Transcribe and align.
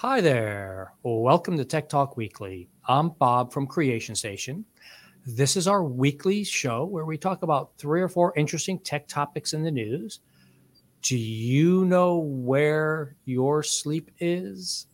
Hi 0.00 0.20
there. 0.20 0.92
Welcome 1.02 1.56
to 1.56 1.64
Tech 1.64 1.88
Talk 1.88 2.16
Weekly. 2.16 2.68
I'm 2.86 3.08
Bob 3.08 3.52
from 3.52 3.66
Creation 3.66 4.14
Station. 4.14 4.64
This 5.26 5.56
is 5.56 5.66
our 5.66 5.82
weekly 5.82 6.44
show 6.44 6.84
where 6.84 7.04
we 7.04 7.18
talk 7.18 7.42
about 7.42 7.72
three 7.78 8.00
or 8.00 8.08
four 8.08 8.32
interesting 8.36 8.78
tech 8.78 9.08
topics 9.08 9.54
in 9.54 9.64
the 9.64 9.72
news. 9.72 10.20
Do 11.02 11.18
you 11.18 11.84
know 11.84 12.18
where 12.18 13.16
your 13.24 13.64
sleep 13.64 14.12
is? 14.20 14.86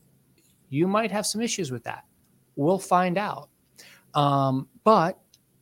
You 0.71 0.89
might 0.89 1.11
have 1.11 1.27
some 1.27 1.43
issues 1.43 1.71
with 1.71 1.85
that. 1.85 2.05
We'll 2.57 2.79
find 2.79 3.19
out. 3.19 3.51
Um, 4.15 4.69
but 4.85 5.19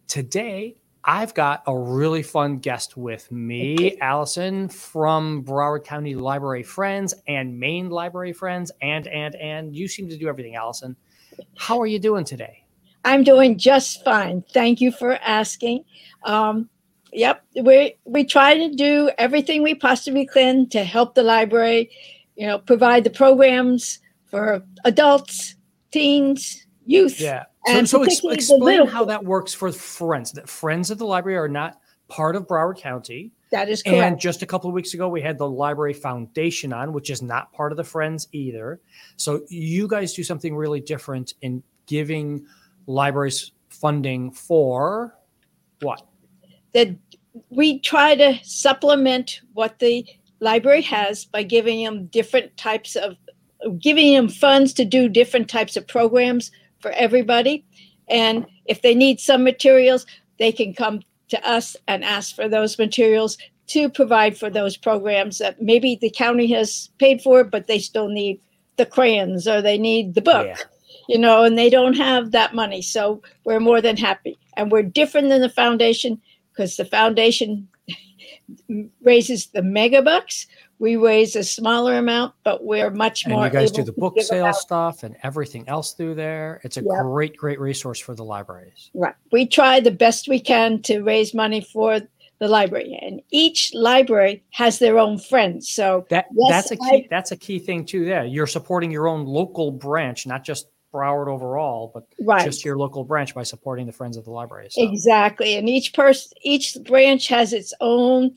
today, 0.06 0.76
I've 1.04 1.34
got 1.34 1.64
a 1.66 1.76
really 1.76 2.22
fun 2.22 2.58
guest 2.58 2.96
with 2.96 3.30
me, 3.32 3.98
Alison 4.00 4.68
from 4.68 5.44
Broward 5.44 5.84
County 5.84 6.14
Library 6.14 6.62
Friends 6.62 7.12
and 7.26 7.58
Main 7.58 7.90
Library 7.90 8.32
Friends, 8.32 8.70
and 8.80 9.08
and 9.08 9.34
and 9.34 9.74
you 9.74 9.88
seem 9.88 10.08
to 10.08 10.16
do 10.16 10.28
everything, 10.28 10.54
Alison. 10.54 10.96
How 11.56 11.80
are 11.80 11.86
you 11.86 11.98
doing 11.98 12.24
today? 12.24 12.64
I'm 13.04 13.24
doing 13.24 13.58
just 13.58 14.04
fine. 14.04 14.44
Thank 14.52 14.80
you 14.80 14.92
for 14.92 15.14
asking. 15.14 15.84
Um, 16.22 16.68
yep, 17.12 17.42
we 17.60 17.96
we 18.04 18.24
try 18.24 18.56
to 18.56 18.70
do 18.74 19.10
everything 19.18 19.62
we 19.62 19.74
possibly 19.74 20.26
can 20.26 20.68
to 20.68 20.84
help 20.84 21.14
the 21.14 21.24
library. 21.24 21.90
You 22.36 22.46
know, 22.46 22.58
provide 22.58 23.04
the 23.04 23.10
programs 23.10 23.98
for 24.26 24.62
adults, 24.84 25.56
teens, 25.90 26.66
youth. 26.86 27.20
Yeah. 27.20 27.44
So, 27.66 27.84
so 27.84 28.02
ex- 28.02 28.24
explain 28.24 28.86
how 28.86 29.04
that 29.04 29.24
works 29.24 29.54
for 29.54 29.70
friends. 29.70 30.32
That 30.32 30.48
friends 30.48 30.90
of 30.90 30.98
the 30.98 31.06
library 31.06 31.38
are 31.38 31.48
not 31.48 31.78
part 32.08 32.36
of 32.36 32.46
Broward 32.46 32.78
County. 32.78 33.32
That 33.50 33.68
is 33.68 33.82
correct. 33.82 34.02
And 34.02 34.20
just 34.20 34.42
a 34.42 34.46
couple 34.46 34.68
of 34.68 34.74
weeks 34.74 34.94
ago, 34.94 35.08
we 35.08 35.20
had 35.20 35.38
the 35.38 35.48
Library 35.48 35.92
Foundation 35.92 36.72
on, 36.72 36.92
which 36.92 37.10
is 37.10 37.22
not 37.22 37.52
part 37.52 37.72
of 37.72 37.76
the 37.76 37.84
Friends 37.84 38.28
either. 38.32 38.80
So 39.16 39.42
you 39.48 39.86
guys 39.86 40.12
do 40.12 40.24
something 40.24 40.56
really 40.56 40.80
different 40.80 41.34
in 41.42 41.62
giving 41.86 42.46
libraries 42.86 43.52
funding 43.68 44.30
for 44.30 45.14
what? 45.80 46.06
That 46.72 46.96
we 47.50 47.78
try 47.80 48.14
to 48.14 48.38
supplement 48.42 49.40
what 49.52 49.78
the 49.78 50.06
library 50.40 50.82
has 50.82 51.24
by 51.24 51.42
giving 51.42 51.84
them 51.84 52.06
different 52.06 52.56
types 52.56 52.96
of 52.96 53.16
giving 53.78 54.12
them 54.14 54.28
funds 54.28 54.72
to 54.72 54.84
do 54.84 55.08
different 55.08 55.48
types 55.48 55.76
of 55.76 55.86
programs 55.86 56.50
for 56.82 56.90
everybody. 56.90 57.64
And 58.08 58.46
if 58.66 58.82
they 58.82 58.94
need 58.94 59.20
some 59.20 59.44
materials, 59.44 60.04
they 60.38 60.52
can 60.52 60.74
come 60.74 61.02
to 61.28 61.48
us 61.48 61.76
and 61.88 62.04
ask 62.04 62.34
for 62.34 62.48
those 62.48 62.78
materials 62.78 63.38
to 63.68 63.88
provide 63.88 64.36
for 64.36 64.50
those 64.50 64.76
programs 64.76 65.38
that 65.38 65.62
maybe 65.62 65.96
the 66.00 66.10
county 66.10 66.52
has 66.52 66.90
paid 66.98 67.22
for, 67.22 67.44
but 67.44 67.66
they 67.68 67.78
still 67.78 68.08
need 68.08 68.40
the 68.76 68.84
crayons 68.84 69.48
or 69.48 69.62
they 69.62 69.78
need 69.78 70.14
the 70.14 70.20
book, 70.20 70.46
yeah. 70.46 70.56
you 71.08 71.18
know, 71.18 71.44
and 71.44 71.56
they 71.56 71.70
don't 71.70 71.96
have 71.96 72.32
that 72.32 72.54
money. 72.54 72.82
So 72.82 73.22
we're 73.44 73.60
more 73.60 73.80
than 73.80 73.96
happy. 73.96 74.38
And 74.56 74.70
we're 74.70 74.82
different 74.82 75.30
than 75.30 75.40
the 75.40 75.48
foundation 75.48 76.20
because 76.50 76.76
the 76.76 76.84
foundation 76.84 77.68
raises 79.02 79.46
the 79.46 79.60
megabucks. 79.60 80.46
we 80.78 80.96
raise 80.96 81.36
a 81.36 81.44
smaller 81.44 81.96
amount, 81.96 82.34
but 82.42 82.64
we're 82.64 82.90
much 82.90 83.26
more. 83.26 83.44
And 83.44 83.54
you 83.54 83.60
guys 83.60 83.70
do 83.70 83.84
the 83.84 83.92
book 83.92 84.20
sale 84.20 84.52
stuff 84.52 85.04
and 85.04 85.16
everything 85.22 85.68
else 85.68 85.92
through 85.92 86.16
there. 86.16 86.60
It's 86.64 86.76
a 86.76 86.82
yep. 86.82 87.02
great, 87.02 87.36
great 87.36 87.60
resource 87.60 88.00
for 88.00 88.16
the 88.16 88.24
libraries. 88.24 88.90
Right. 88.92 89.14
We 89.30 89.46
try 89.46 89.78
the 89.78 89.92
best 89.92 90.28
we 90.28 90.40
can 90.40 90.82
to 90.82 91.02
raise 91.02 91.34
money 91.34 91.60
for 91.60 92.00
the 92.40 92.48
library, 92.48 92.98
and 93.00 93.22
each 93.30 93.72
library 93.72 94.42
has 94.50 94.80
their 94.80 94.98
own 94.98 95.16
friends. 95.16 95.68
So 95.68 96.04
that 96.10 96.26
yes, 96.34 96.50
that's 96.50 96.70
a 96.72 96.76
key. 96.76 97.04
I, 97.04 97.06
that's 97.08 97.30
a 97.30 97.36
key 97.36 97.60
thing 97.60 97.84
too. 97.84 98.04
There, 98.04 98.24
you're 98.24 98.48
supporting 98.48 98.90
your 98.90 99.06
own 99.06 99.24
local 99.24 99.70
branch, 99.70 100.26
not 100.26 100.42
just 100.42 100.66
Broward 100.92 101.28
overall, 101.28 101.90
but 101.92 102.04
right. 102.20 102.44
just 102.44 102.64
your 102.64 102.76
local 102.76 103.04
branch 103.04 103.34
by 103.34 103.42
supporting 103.42 103.86
the 103.86 103.92
Friends 103.92 104.16
of 104.16 104.24
the 104.24 104.30
Library. 104.30 104.68
So. 104.70 104.82
Exactly, 104.82 105.56
and 105.56 105.68
each 105.68 105.94
person, 105.94 106.36
each 106.42 106.76
branch 106.84 107.28
has 107.28 107.52
its 107.52 107.72
own 107.80 108.34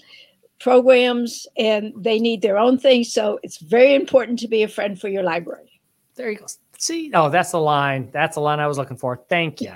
programs 0.60 1.48
and 1.58 1.94
they 1.98 2.20
need 2.20 2.42
their 2.42 2.58
own 2.58 2.78
things. 2.78 3.12
So 3.12 3.40
it's 3.44 3.58
very 3.58 3.94
important 3.94 4.40
to 4.40 4.48
be 4.48 4.64
a 4.64 4.68
friend 4.68 5.00
for 5.00 5.10
your 5.10 5.24
library. 5.24 5.82
There 6.16 6.32
you 6.32 6.38
go. 6.38 6.46
See, 6.78 7.12
oh, 7.14 7.30
that's 7.30 7.52
the 7.52 7.60
line. 7.60 8.10
That's 8.12 8.36
the 8.36 8.42
line 8.42 8.60
I 8.60 8.68
was 8.68 8.78
looking 8.78 8.98
for. 8.98 9.24
Thank 9.30 9.62
you. 9.62 9.74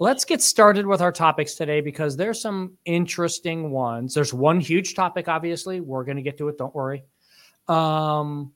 Let's 0.00 0.24
get 0.24 0.42
started 0.42 0.86
with 0.86 1.00
our 1.00 1.12
topics 1.12 1.54
today 1.54 1.80
because 1.80 2.16
there's 2.16 2.40
some 2.40 2.76
interesting 2.84 3.70
ones. 3.70 4.14
There's 4.14 4.34
one 4.34 4.58
huge 4.58 4.94
topic, 4.94 5.28
obviously. 5.28 5.80
We're 5.80 6.04
going 6.04 6.16
to 6.16 6.22
get 6.22 6.38
to 6.38 6.48
it. 6.48 6.58
Don't 6.58 6.74
worry. 6.74 7.04
Um, 7.68 8.52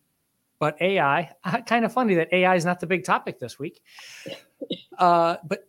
but 0.58 0.80
AI, 0.80 1.30
kind 1.66 1.84
of 1.84 1.92
funny 1.92 2.14
that 2.14 2.32
AI 2.32 2.54
is 2.54 2.64
not 2.64 2.80
the 2.80 2.86
big 2.86 3.04
topic 3.04 3.38
this 3.38 3.58
week. 3.58 3.82
Uh, 4.98 5.36
but 5.46 5.68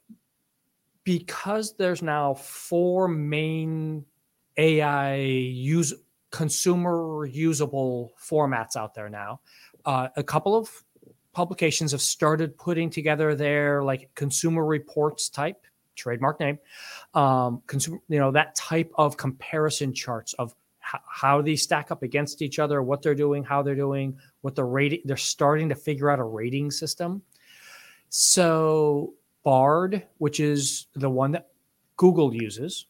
because 1.04 1.76
there's 1.76 2.02
now 2.02 2.34
four 2.34 3.10
main 3.10 4.06
AI 4.56 5.16
use 5.16 5.94
consumer 6.32 7.26
usable 7.26 8.14
formats 8.18 8.76
out 8.78 8.94
there 8.94 9.10
now. 9.10 9.42
Uh, 9.86 10.08
a 10.16 10.24
couple 10.24 10.56
of 10.56 10.70
publications 11.34 11.92
have 11.92 12.02
started 12.02 12.58
putting 12.58 12.90
together 12.90 13.36
their 13.36 13.84
like 13.84 14.10
consumer 14.16 14.66
reports 14.66 15.30
type 15.30 15.66
trademark 15.96 16.40
name 16.40 16.58
um 17.14 17.62
consumer 17.68 18.00
you 18.10 18.18
know 18.18 18.32
that 18.32 18.56
type 18.56 18.92
of 18.96 19.18
comparison 19.18 19.94
charts 19.94 20.34
of 20.34 20.56
how 21.08 21.42
these 21.42 21.62
stack 21.64 21.92
up 21.92 22.04
against 22.04 22.42
each 22.42 22.60
other 22.60 22.82
what 22.82 23.02
they're 23.02 23.16
doing 23.16 23.44
how 23.44 23.62
they're 23.62 23.76
doing 23.76 24.18
what 24.42 24.56
the 24.56 24.64
rating 24.64 25.02
they're 25.06 25.18
starting 25.18 25.70
to 25.70 25.76
figure 25.76 26.10
out 26.10 26.20
a 26.20 26.24
rating 26.24 26.72
system 26.72 27.22
so 28.10 29.14
bard 29.44 30.06
which 30.18 30.40
is 30.40 30.88
the 30.96 31.10
one 31.10 31.32
that 31.32 31.48
google 31.98 32.34
uses 32.34 32.88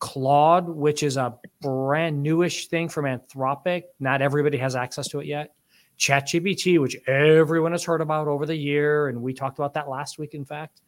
Claude, 0.00 0.66
which 0.66 1.02
is 1.02 1.16
a 1.18 1.38
brand 1.60 2.22
newish 2.22 2.68
thing 2.68 2.88
from 2.88 3.04
Anthropic. 3.04 3.84
Not 4.00 4.22
everybody 4.22 4.56
has 4.58 4.74
access 4.74 5.06
to 5.08 5.20
it 5.20 5.26
yet. 5.26 5.54
ChatGPT, 5.98 6.80
which 6.80 6.96
everyone 7.06 7.72
has 7.72 7.84
heard 7.84 8.00
about 8.00 8.26
over 8.26 8.46
the 8.46 8.56
year, 8.56 9.08
and 9.08 9.20
we 9.20 9.34
talked 9.34 9.58
about 9.58 9.74
that 9.74 9.88
last 9.88 10.18
week, 10.18 10.32
in 10.32 10.46
fact. 10.46 10.80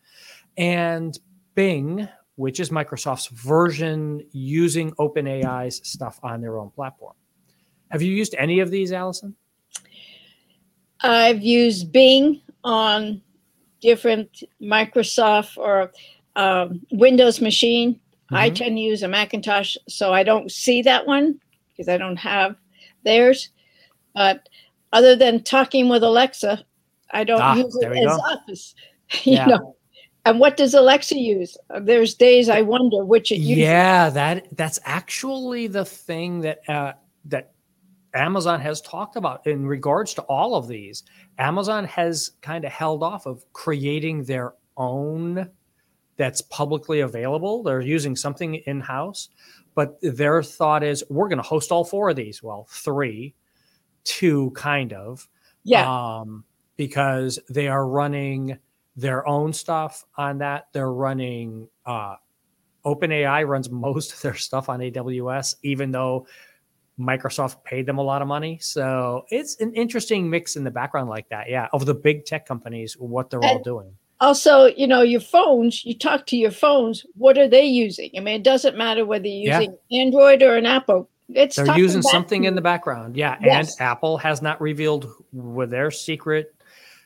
And 0.57 1.17
Bing, 1.55 2.09
which 2.37 2.61
is 2.61 2.71
Microsoft's 2.71 3.29
version 3.29 4.27
using 4.33 4.93
OpenAI's 4.93 5.87
stuff 5.89 6.19
on 6.23 6.41
their 6.41 6.59
own 6.59 6.71
platform. 6.71 7.15
Have 7.91 8.03
you 8.03 8.13
used 8.13 8.35
any 8.39 8.61
of 8.61 8.71
these, 8.71 8.93
Alison? 8.93 9.35
I've 11.01 11.43
used 11.43 11.93
Bing 11.93 12.41
on 12.65 13.21
different 13.81 14.45
Microsoft 14.61 15.59
or 15.59 15.93
um, 16.37 16.81
Windows 16.91 17.41
machine 17.41 18.01
Mm-hmm. 18.33 18.41
I 18.41 18.49
tend 18.49 18.77
to 18.77 18.81
use 18.81 19.03
a 19.03 19.09
Macintosh, 19.09 19.77
so 19.89 20.15
I 20.15 20.23
don't 20.23 20.51
see 20.51 20.81
that 20.83 21.07
one 21.07 21.39
because 21.69 21.87
I 21.87 21.99
don't 21.99 22.17
have 22.17 22.57
theirs. 23.05 23.51
But 24.15 24.49
other 24.91 25.15
than 25.15 25.43
talking 25.43 25.91
with 25.91 26.03
Alexa, 26.03 26.65
I 27.11 27.25
don't 27.25 27.43
ah, 27.43 27.57
use 27.57 27.77
it 27.77 27.93
as 27.93 28.07
go. 28.07 28.23
Office. 28.23 28.75
you 29.25 29.35
yeah. 29.35 29.45
know. 29.45 29.77
And 30.25 30.39
what 30.39 30.57
does 30.57 30.75
Alexa 30.75 31.19
use? 31.19 31.57
There's 31.81 32.15
days 32.15 32.49
I 32.49 32.63
wonder 32.63 33.05
which 33.05 33.33
it 33.33 33.39
uses. 33.39 33.59
Yeah, 33.59 34.09
that 34.11 34.57
that's 34.57 34.79
actually 34.85 35.67
the 35.67 35.85
thing 35.85 36.41
that 36.41 36.69
uh, 36.69 36.93
that 37.25 37.53
Amazon 38.15 38.61
has 38.61 38.81
talked 38.83 39.17
about 39.17 39.47
in 39.47 39.67
regards 39.67 40.15
to 40.15 40.23
all 40.23 40.55
of 40.55 40.69
these. 40.69 41.03
Amazon 41.39 41.85
has 41.87 42.33
kind 42.41 42.65
of 42.65 42.71
held 42.71 43.03
off 43.03 43.27
of 43.27 43.45
creating 43.53 44.25
their 44.25 44.55
own 44.77 45.51
that's 46.17 46.43
publicly 46.43 47.01
available. 47.01 47.63
They're 47.63 47.81
using 47.81 48.15
something 48.15 48.55
in 48.55 48.81
house, 48.81 49.31
but 49.75 49.99
their 50.03 50.43
thought 50.43 50.85
is 50.85 51.03
we're 51.09 51.29
going 51.29 51.39
to 51.39 51.43
host 51.43 51.73
all 51.73 51.85
four 51.85 52.11
of 52.11 52.17
these. 52.17 52.43
Well, 52.43 52.67
three, 52.71 53.35
two, 54.05 54.51
kind 54.51 54.93
of. 54.93 55.29
Yeah. 55.65 55.91
Um, 55.91 56.45
because 56.77 57.39
they 57.49 57.69
are 57.69 57.87
running 57.87 58.59
their 58.97 59.27
own 59.27 59.53
stuff 59.53 60.05
on 60.17 60.39
that. 60.39 60.69
They're 60.73 60.93
running 60.93 61.69
uh, 61.87 62.17
OpenAI 62.85 63.47
runs 63.47 63.71
most 63.71 64.13
of 64.13 64.21
their 64.23 64.35
stuff 64.35 64.69
on 64.69 64.81
AWS, 64.81 65.57
even 65.63 65.91
though 65.93 66.27
Microsoft 66.99 67.65
paid 67.65 67.87
them 67.87 67.99
a 67.99 68.03
lot 68.03 68.23
of 68.23 68.29
money. 68.29 68.59
So 68.61 69.25
it's 69.31 69.61
an 69.61 69.73
interesting 69.75 70.29
mix 70.29 70.57
in 70.57 70.65
the 70.65 70.71
background 70.71 71.09
like 71.09 71.29
that. 71.31 71.49
Yeah, 71.49 71.69
of 71.73 71.87
the 71.87 71.95
big 71.95 72.25
tech 72.25 72.47
companies, 72.47 72.95
what 72.95 73.31
they're 73.31 73.41
and, 73.41 73.51
all 73.51 73.63
doing 73.63 73.97
also, 74.23 74.67
you 74.67 74.87
know, 74.87 75.03
your 75.03 75.21
phones, 75.21 75.85
you 75.85 75.99
talk 75.99 76.27
to 76.27 76.37
your 76.37 76.53
phones, 76.53 77.05
what 77.17 77.37
are 77.37 77.49
they 77.49 77.65
using? 77.65 78.11
I 78.17 78.21
mean, 78.21 78.37
it 78.37 78.45
doesn't 78.45 78.77
matter 78.77 79.05
whether 79.05 79.27
you're 79.27 79.53
using 79.53 79.77
yeah. 79.89 80.03
Android 80.03 80.43
or 80.43 80.57
an 80.57 80.65
Apple. 80.65 81.11
It's 81.29 81.57
They're 81.57 81.77
using 81.77 82.03
something 82.03 82.45
in 82.45 82.55
the 82.55 82.61
background. 82.61 83.17
Yeah. 83.17 83.37
Yes. 83.43 83.77
And 83.79 83.89
Apple 83.89 84.17
has 84.19 84.41
not 84.41 84.61
revealed 84.61 85.11
with 85.33 85.71
their 85.71 85.91
secret 85.91 86.55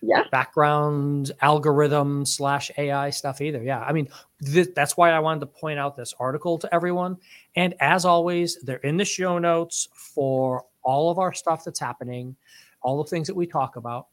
yeah. 0.07 0.25
background 0.31 1.33
algorithm 1.41 2.25
slash 2.25 2.71
AI 2.79 3.11
stuff 3.11 3.41
either. 3.41 3.63
Yeah. 3.63 3.81
I 3.81 3.93
mean, 3.93 4.09
th- 4.45 4.75
that's 4.75 4.97
why 4.97 5.11
I 5.11 5.19
wanted 5.19 5.41
to 5.41 5.47
point 5.47 5.79
out 5.79 5.97
this 5.97 6.15
article 6.19 6.59
to 6.59 6.75
everyone. 6.75 7.17
And 7.55 7.75
as 7.81 8.05
always, 8.05 8.61
they're 8.63 8.77
in 8.79 8.97
the 8.97 9.05
show 9.05 9.39
notes 9.39 9.89
for 9.95 10.65
all 10.83 11.11
of 11.11 11.19
our 11.19 11.33
stuff 11.33 11.65
that's 11.65 11.81
happening, 11.81 12.37
all 12.81 13.03
the 13.03 13.09
things 13.11 13.27
that 13.27 13.35
we 13.35 13.47
talk 13.47 13.77
about. 13.77 14.07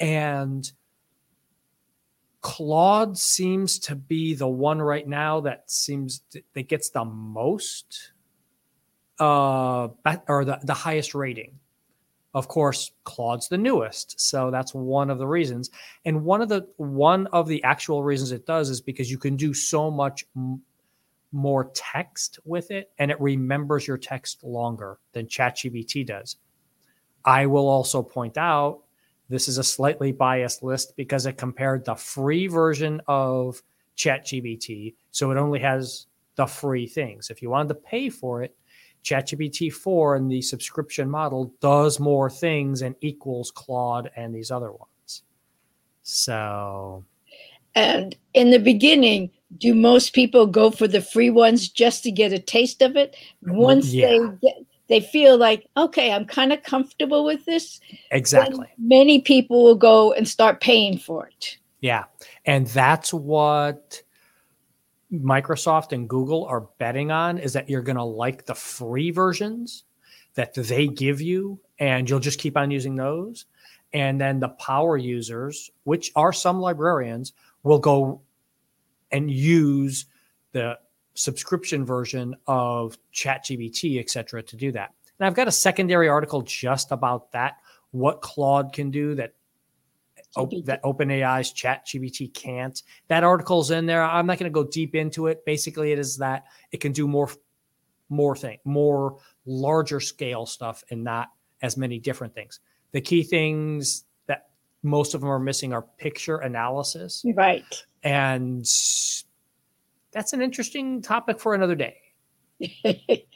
And 0.00 0.70
Claude 2.40 3.16
seems 3.16 3.78
to 3.80 3.94
be 3.94 4.34
the 4.34 4.48
one 4.48 4.82
right 4.82 5.06
now 5.06 5.40
that 5.42 5.70
seems 5.70 6.22
that 6.54 6.68
gets 6.68 6.90
the 6.90 7.04
most 7.04 8.10
uh 9.20 9.88
or 10.26 10.44
the, 10.44 10.58
the 10.64 10.74
highest 10.74 11.14
rating. 11.14 11.60
Of 12.34 12.48
course, 12.48 12.92
Claude's 13.04 13.48
the 13.48 13.58
newest, 13.58 14.18
so 14.18 14.50
that's 14.50 14.72
one 14.72 15.10
of 15.10 15.18
the 15.18 15.26
reasons. 15.26 15.70
And 16.06 16.24
one 16.24 16.40
of 16.40 16.48
the 16.48 16.66
one 16.78 17.26
of 17.28 17.46
the 17.46 17.62
actual 17.62 18.02
reasons 18.02 18.32
it 18.32 18.46
does 18.46 18.70
is 18.70 18.80
because 18.80 19.10
you 19.10 19.18
can 19.18 19.36
do 19.36 19.52
so 19.52 19.90
much 19.90 20.24
m- 20.34 20.62
more 21.30 21.70
text 21.74 22.38
with 22.44 22.70
it 22.70 22.90
and 22.98 23.10
it 23.10 23.20
remembers 23.20 23.86
your 23.86 23.98
text 23.98 24.42
longer 24.44 24.98
than 25.12 25.26
ChatGPT 25.26 26.06
does. 26.06 26.36
I 27.24 27.46
will 27.46 27.68
also 27.68 28.02
point 28.02 28.38
out 28.38 28.80
this 29.28 29.48
is 29.48 29.58
a 29.58 29.64
slightly 29.64 30.12
biased 30.12 30.62
list 30.62 30.94
because 30.96 31.26
it 31.26 31.38
compared 31.38 31.84
the 31.84 31.94
free 31.94 32.46
version 32.46 33.00
of 33.08 33.62
ChatGPT. 33.96 34.94
So 35.10 35.30
it 35.30 35.36
only 35.36 35.60
has 35.60 36.06
the 36.36 36.46
free 36.46 36.86
things. 36.86 37.30
If 37.30 37.42
you 37.42 37.50
wanted 37.50 37.68
to 37.68 37.74
pay 37.74 38.08
for 38.08 38.42
it, 38.42 38.56
ChatGPT 39.04 39.72
4 39.72 40.16
and 40.16 40.30
the 40.30 40.42
subscription 40.42 41.10
model 41.10 41.52
does 41.60 41.98
more 41.98 42.30
things 42.30 42.82
and 42.82 42.94
equals 43.00 43.50
Claude 43.50 44.10
and 44.16 44.34
these 44.34 44.50
other 44.50 44.70
ones. 44.70 45.22
So. 46.02 47.04
And 47.74 48.16
in 48.34 48.50
the 48.50 48.58
beginning, 48.58 49.30
do 49.58 49.74
most 49.74 50.14
people 50.14 50.46
go 50.46 50.70
for 50.70 50.86
the 50.86 51.00
free 51.00 51.30
ones 51.30 51.68
just 51.68 52.02
to 52.04 52.10
get 52.10 52.32
a 52.32 52.38
taste 52.38 52.82
of 52.82 52.96
it? 52.96 53.16
Once 53.42 53.92
yeah. 53.92 54.08
they 54.08 54.18
get, 54.42 54.56
they 54.88 55.00
feel 55.00 55.38
like, 55.38 55.66
okay, 55.76 56.12
I'm 56.12 56.26
kind 56.26 56.52
of 56.52 56.62
comfortable 56.62 57.24
with 57.24 57.44
this. 57.44 57.80
Exactly. 58.10 58.66
Many 58.78 59.20
people 59.20 59.64
will 59.64 59.74
go 59.74 60.12
and 60.12 60.28
start 60.28 60.60
paying 60.60 60.98
for 60.98 61.26
it. 61.26 61.56
Yeah. 61.80 62.04
And 62.44 62.66
that's 62.68 63.12
what 63.12 64.02
Microsoft 65.12 65.92
and 65.92 66.08
Google 66.08 66.44
are 66.46 66.68
betting 66.78 67.10
on 67.10 67.38
is 67.38 67.52
that 67.52 67.68
you're 67.68 67.82
going 67.82 67.96
to 67.96 68.04
like 68.04 68.46
the 68.46 68.54
free 68.54 69.10
versions 69.10 69.84
that 70.34 70.54
they 70.54 70.86
give 70.86 71.20
you 71.20 71.60
and 71.78 72.08
you'll 72.08 72.18
just 72.18 72.38
keep 72.38 72.56
on 72.56 72.70
using 72.70 72.96
those. 72.96 73.44
And 73.92 74.18
then 74.18 74.40
the 74.40 74.48
power 74.48 74.96
users, 74.96 75.70
which 75.84 76.12
are 76.16 76.32
some 76.32 76.60
librarians, 76.60 77.34
will 77.62 77.78
go 77.78 78.22
and 79.10 79.30
use 79.30 80.06
the 80.52 80.78
subscription 81.14 81.84
version 81.84 82.34
of 82.46 82.96
ChatGPT, 83.12 84.00
et 84.00 84.08
cetera, 84.08 84.42
to 84.42 84.56
do 84.56 84.72
that. 84.72 84.94
And 85.18 85.26
I've 85.26 85.34
got 85.34 85.46
a 85.46 85.52
secondary 85.52 86.08
article 86.08 86.40
just 86.40 86.90
about 86.90 87.32
that, 87.32 87.58
what 87.90 88.22
Claude 88.22 88.72
can 88.72 88.90
do 88.90 89.14
that 89.16 89.34
Oh, 90.36 90.44
op- 90.44 90.64
that 90.64 90.82
OpenAI's 90.82 91.52
ChatGPT 91.52 92.32
can't. 92.32 92.82
That 93.08 93.24
article's 93.24 93.70
in 93.70 93.86
there. 93.86 94.02
I'm 94.02 94.26
not 94.26 94.38
going 94.38 94.50
to 94.50 94.54
go 94.54 94.64
deep 94.64 94.94
into 94.94 95.26
it. 95.26 95.44
Basically, 95.44 95.92
it 95.92 95.98
is 95.98 96.16
that 96.18 96.44
it 96.70 96.80
can 96.80 96.92
do 96.92 97.06
more 97.06 97.28
more 98.08 98.36
thing, 98.36 98.58
more 98.64 99.16
larger 99.46 99.98
scale 99.98 100.46
stuff 100.46 100.84
and 100.90 101.02
not 101.02 101.28
as 101.62 101.76
many 101.76 101.98
different 101.98 102.34
things. 102.34 102.60
The 102.92 103.00
key 103.00 103.22
things 103.22 104.04
that 104.26 104.50
most 104.82 105.14
of 105.14 105.22
them 105.22 105.30
are 105.30 105.38
missing 105.38 105.72
are 105.72 105.82
picture 105.82 106.36
analysis. 106.36 107.24
Right. 107.34 107.64
And 108.02 108.60
that's 110.12 110.32
an 110.32 110.42
interesting 110.42 111.00
topic 111.00 111.40
for 111.40 111.54
another 111.54 111.74
day. 111.74 111.96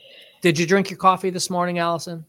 did 0.43 0.59
you 0.59 0.67
drink 0.67 0.91
your 0.91 0.99
coffee 0.99 1.31
this 1.31 1.49
morning, 1.49 1.79
Alison? 1.79 2.27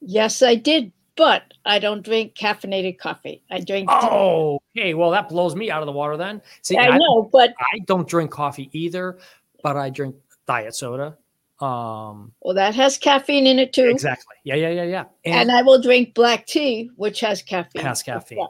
Yes, 0.00 0.42
I 0.42 0.56
did, 0.56 0.92
but 1.16 1.42
I 1.64 1.78
don't 1.78 2.02
drink 2.02 2.34
caffeinated 2.34 2.98
coffee. 2.98 3.42
I 3.50 3.60
drink. 3.60 3.88
Oh, 3.90 4.60
okay. 4.76 4.94
Well, 4.94 5.10
that 5.10 5.28
blows 5.28 5.54
me 5.54 5.70
out 5.70 5.82
of 5.82 5.86
the 5.86 5.92
water 5.92 6.16
then. 6.16 6.42
See, 6.62 6.76
I, 6.76 6.88
I 6.88 6.98
know, 6.98 7.28
but 7.32 7.54
I 7.60 7.78
don't 7.86 8.08
drink 8.08 8.30
coffee 8.30 8.70
either, 8.72 9.18
but 9.62 9.76
I 9.76 9.90
drink 9.90 10.16
diet 10.46 10.74
soda. 10.74 11.16
Um, 11.60 12.32
well, 12.40 12.54
that 12.54 12.74
has 12.74 12.98
caffeine 12.98 13.46
in 13.46 13.58
it 13.58 13.72
too. 13.72 13.88
Exactly. 13.88 14.36
Yeah, 14.44 14.56
yeah, 14.56 14.70
yeah, 14.70 14.82
yeah. 14.84 15.04
And, 15.24 15.34
and 15.34 15.52
I 15.52 15.62
will 15.62 15.80
drink 15.80 16.14
black 16.14 16.46
tea, 16.46 16.90
which 16.96 17.20
has 17.20 17.42
caffeine. 17.42 17.82
Has 17.82 18.02
caffeine. 18.02 18.46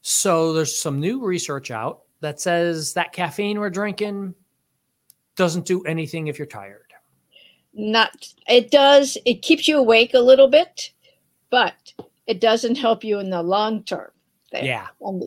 So 0.00 0.52
there's 0.52 0.80
some 0.80 0.98
new 0.98 1.22
research 1.24 1.70
out 1.70 2.02
that 2.20 2.40
says 2.40 2.94
that 2.94 3.12
caffeine 3.12 3.60
we're 3.60 3.70
drinking 3.70 4.34
doesn't 5.36 5.66
do 5.66 5.82
anything 5.82 6.28
if 6.28 6.38
you're 6.38 6.46
tired. 6.46 6.82
Not, 7.74 8.32
it 8.48 8.70
does, 8.70 9.18
it 9.26 9.42
keeps 9.42 9.68
you 9.68 9.76
awake 9.76 10.14
a 10.14 10.20
little 10.20 10.48
bit, 10.48 10.92
but 11.50 11.92
it 12.26 12.40
doesn't 12.40 12.76
help 12.76 13.04
you 13.04 13.18
in 13.18 13.30
the 13.30 13.42
long 13.42 13.84
term. 13.84 14.10
Yeah. 14.52 14.86
And 15.00 15.24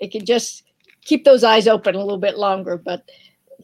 it 0.00 0.12
can 0.12 0.24
just 0.24 0.64
keep 1.04 1.24
those 1.24 1.44
eyes 1.44 1.68
open 1.68 1.94
a 1.94 2.02
little 2.02 2.18
bit 2.18 2.38
longer. 2.38 2.76
But 2.76 3.08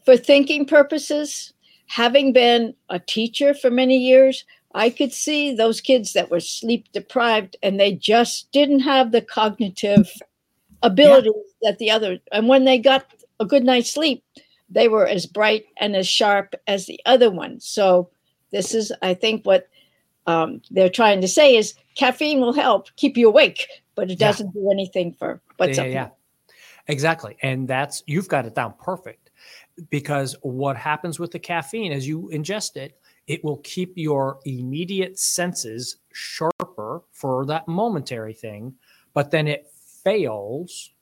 for 0.04 0.16
thinking 0.16 0.66
purposes, 0.66 1.52
having 1.86 2.32
been 2.32 2.74
a 2.88 2.98
teacher 2.98 3.54
for 3.54 3.70
many 3.70 3.96
years, 3.96 4.44
I 4.74 4.90
could 4.90 5.12
see 5.12 5.54
those 5.54 5.80
kids 5.80 6.12
that 6.12 6.30
were 6.30 6.40
sleep 6.40 6.92
deprived 6.92 7.56
and 7.62 7.78
they 7.78 7.92
just 7.92 8.52
didn't 8.52 8.80
have 8.80 9.10
the 9.10 9.22
cognitive 9.22 10.08
abilities 10.82 11.32
yeah. 11.60 11.70
that 11.70 11.78
the 11.78 11.90
other 11.90 12.18
and 12.32 12.48
when 12.48 12.64
they 12.64 12.78
got 12.78 13.04
a 13.38 13.44
good 13.44 13.64
night's 13.64 13.92
sleep 13.92 14.24
they 14.70 14.88
were 14.88 15.06
as 15.06 15.26
bright 15.26 15.66
and 15.78 15.94
as 15.94 16.08
sharp 16.08 16.54
as 16.66 16.86
the 16.86 16.98
other 17.04 17.30
ones 17.30 17.66
so 17.66 18.08
this 18.50 18.74
is 18.74 18.90
i 19.02 19.12
think 19.12 19.44
what 19.44 19.68
um, 20.26 20.62
they're 20.70 20.88
trying 20.88 21.20
to 21.20 21.28
say 21.28 21.56
is 21.56 21.74
caffeine 21.94 22.40
will 22.40 22.52
help 22.52 22.88
keep 22.96 23.16
you 23.16 23.28
awake 23.28 23.66
but 23.94 24.10
it 24.10 24.18
doesn't 24.18 24.52
yeah. 24.54 24.60
do 24.60 24.70
anything 24.70 25.12
for 25.12 25.40
what's 25.56 25.78
yeah, 25.78 25.84
yeah 25.84 26.08
exactly 26.88 27.36
and 27.42 27.68
that's 27.68 28.02
you've 28.06 28.28
got 28.28 28.46
it 28.46 28.54
down 28.54 28.74
perfect 28.82 29.30
because 29.88 30.36
what 30.42 30.76
happens 30.76 31.18
with 31.18 31.30
the 31.30 31.38
caffeine 31.38 31.92
as 31.92 32.06
you 32.06 32.30
ingest 32.32 32.76
it 32.76 32.98
it 33.26 33.42
will 33.44 33.58
keep 33.58 33.92
your 33.96 34.40
immediate 34.44 35.18
senses 35.18 35.98
sharper 36.12 37.02
for 37.12 37.46
that 37.46 37.66
momentary 37.68 38.34
thing 38.34 38.74
but 39.14 39.30
then 39.30 39.46
it 39.46 39.70
fails 40.02 40.92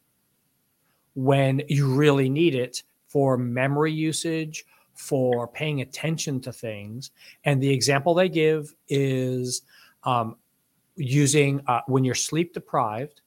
when 1.14 1.62
you 1.68 1.92
really 1.92 2.28
need 2.28 2.54
it 2.54 2.82
for 3.08 3.36
memory 3.36 3.92
usage, 3.92 4.64
for 4.94 5.48
paying 5.48 5.80
attention 5.80 6.40
to 6.40 6.52
things. 6.52 7.10
And 7.44 7.60
the 7.60 7.70
example 7.70 8.14
they 8.14 8.28
give 8.28 8.74
is 8.88 9.62
um, 10.04 10.36
using 10.98 11.62
uh, 11.66 11.80
when 11.86 12.04
you're 12.04 12.14
sleep 12.14 12.52
deprived, 12.52 13.20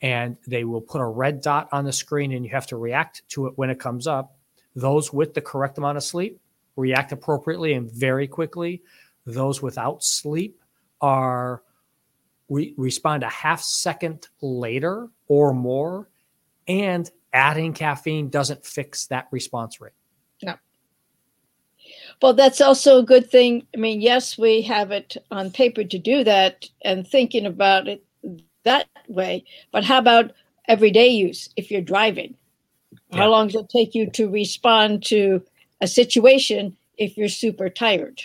and 0.00 0.36
they 0.46 0.64
will 0.64 0.80
put 0.80 1.00
a 1.00 1.06
red 1.06 1.40
dot 1.40 1.68
on 1.72 1.84
the 1.84 1.92
screen 1.92 2.32
and 2.32 2.44
you 2.44 2.50
have 2.50 2.66
to 2.68 2.76
react 2.76 3.22
to 3.30 3.46
it 3.46 3.54
when 3.56 3.70
it 3.70 3.80
comes 3.80 4.06
up. 4.06 4.36
Those 4.74 5.12
with 5.12 5.34
the 5.34 5.40
correct 5.40 5.78
amount 5.78 5.96
of 5.96 6.04
sleep 6.04 6.40
react 6.76 7.12
appropriately 7.12 7.72
and 7.72 7.90
very 7.90 8.28
quickly. 8.28 8.82
Those 9.24 9.62
without 9.62 10.04
sleep 10.04 10.60
are 11.00 11.62
re- 12.48 12.74
respond 12.76 13.22
a 13.22 13.28
half 13.28 13.62
second 13.62 14.28
later 14.40 15.08
or 15.28 15.54
more. 15.54 16.10
And 16.68 17.10
adding 17.32 17.72
caffeine 17.72 18.28
doesn't 18.28 18.64
fix 18.64 19.06
that 19.06 19.28
response 19.30 19.80
rate. 19.80 19.92
Well, 22.22 22.34
that's 22.34 22.60
also 22.60 22.98
a 22.98 23.04
good 23.04 23.30
thing. 23.30 23.66
I 23.74 23.78
mean, 23.78 24.00
yes, 24.00 24.38
we 24.38 24.62
have 24.62 24.90
it 24.90 25.16
on 25.30 25.50
paper 25.50 25.84
to 25.84 25.98
do 25.98 26.24
that 26.24 26.66
and 26.82 27.06
thinking 27.06 27.46
about 27.46 27.88
it 27.88 28.02
that 28.64 28.88
way. 29.08 29.44
But 29.70 29.84
how 29.84 29.98
about 29.98 30.32
everyday 30.68 31.08
use 31.08 31.50
if 31.56 31.70
you're 31.70 31.82
driving? 31.82 32.34
Yeah. 33.10 33.18
How 33.18 33.30
long 33.30 33.48
does 33.48 33.62
it 33.62 33.68
take 33.68 33.94
you 33.94 34.10
to 34.10 34.28
respond 34.28 35.04
to 35.04 35.42
a 35.80 35.86
situation 35.86 36.76
if 36.96 37.16
you're 37.16 37.28
super 37.28 37.68
tired? 37.68 38.22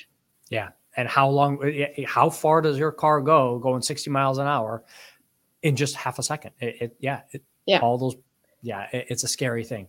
Yeah 0.50 0.70
and 0.96 1.08
how 1.08 1.30
long 1.30 1.60
eh, 1.64 1.84
eh, 1.84 1.88
eh, 1.98 2.06
how 2.08 2.30
far 2.30 2.62
does 2.62 2.78
your 2.78 2.92
car 2.92 3.22
go 3.22 3.60
going 3.60 3.82
60 3.82 4.10
miles 4.10 4.38
an 4.38 4.48
hour 4.48 4.84
in 5.64 5.76
just 5.76 5.96
half 5.96 6.20
a 6.20 6.24
second 6.24 6.52
it, 6.60 6.82
it 6.82 6.96
yeah 7.00 7.22
it, 7.32 7.44
yeah 7.66 7.80
all 7.80 7.98
those 7.98 8.16
yeah 8.62 8.88
it, 8.92 9.08
it's 9.10 9.24
a 9.24 9.28
scary 9.28 9.64
thing 9.64 9.88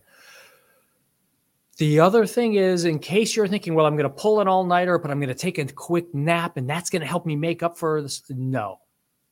the 1.77 1.99
other 1.99 2.25
thing 2.25 2.53
is 2.53 2.85
in 2.85 2.99
case 2.99 3.35
you're 3.35 3.47
thinking 3.47 3.73
well 3.73 3.85
i'm 3.85 3.95
going 3.95 4.09
to 4.09 4.15
pull 4.15 4.39
an 4.39 4.47
all-nighter 4.47 4.97
but 4.97 5.11
i'm 5.11 5.19
going 5.19 5.27
to 5.27 5.35
take 5.35 5.57
a 5.57 5.65
quick 5.65 6.13
nap 6.13 6.57
and 6.57 6.69
that's 6.69 6.89
going 6.89 7.01
to 7.01 7.07
help 7.07 7.25
me 7.25 7.35
make 7.35 7.63
up 7.63 7.77
for 7.77 8.01
this 8.01 8.23
no 8.29 8.79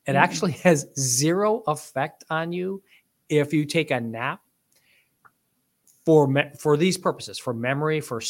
it 0.06 0.10
mm-hmm. 0.10 0.18
actually 0.18 0.52
has 0.52 0.86
zero 0.98 1.62
effect 1.66 2.24
on 2.30 2.52
you 2.52 2.82
if 3.28 3.52
you 3.52 3.64
take 3.64 3.90
a 3.90 4.00
nap 4.00 4.40
for 6.04 6.26
me- 6.26 6.50
for 6.58 6.76
these 6.76 6.98
purposes 6.98 7.38
for 7.38 7.54
memory 7.54 8.00
for 8.00 8.20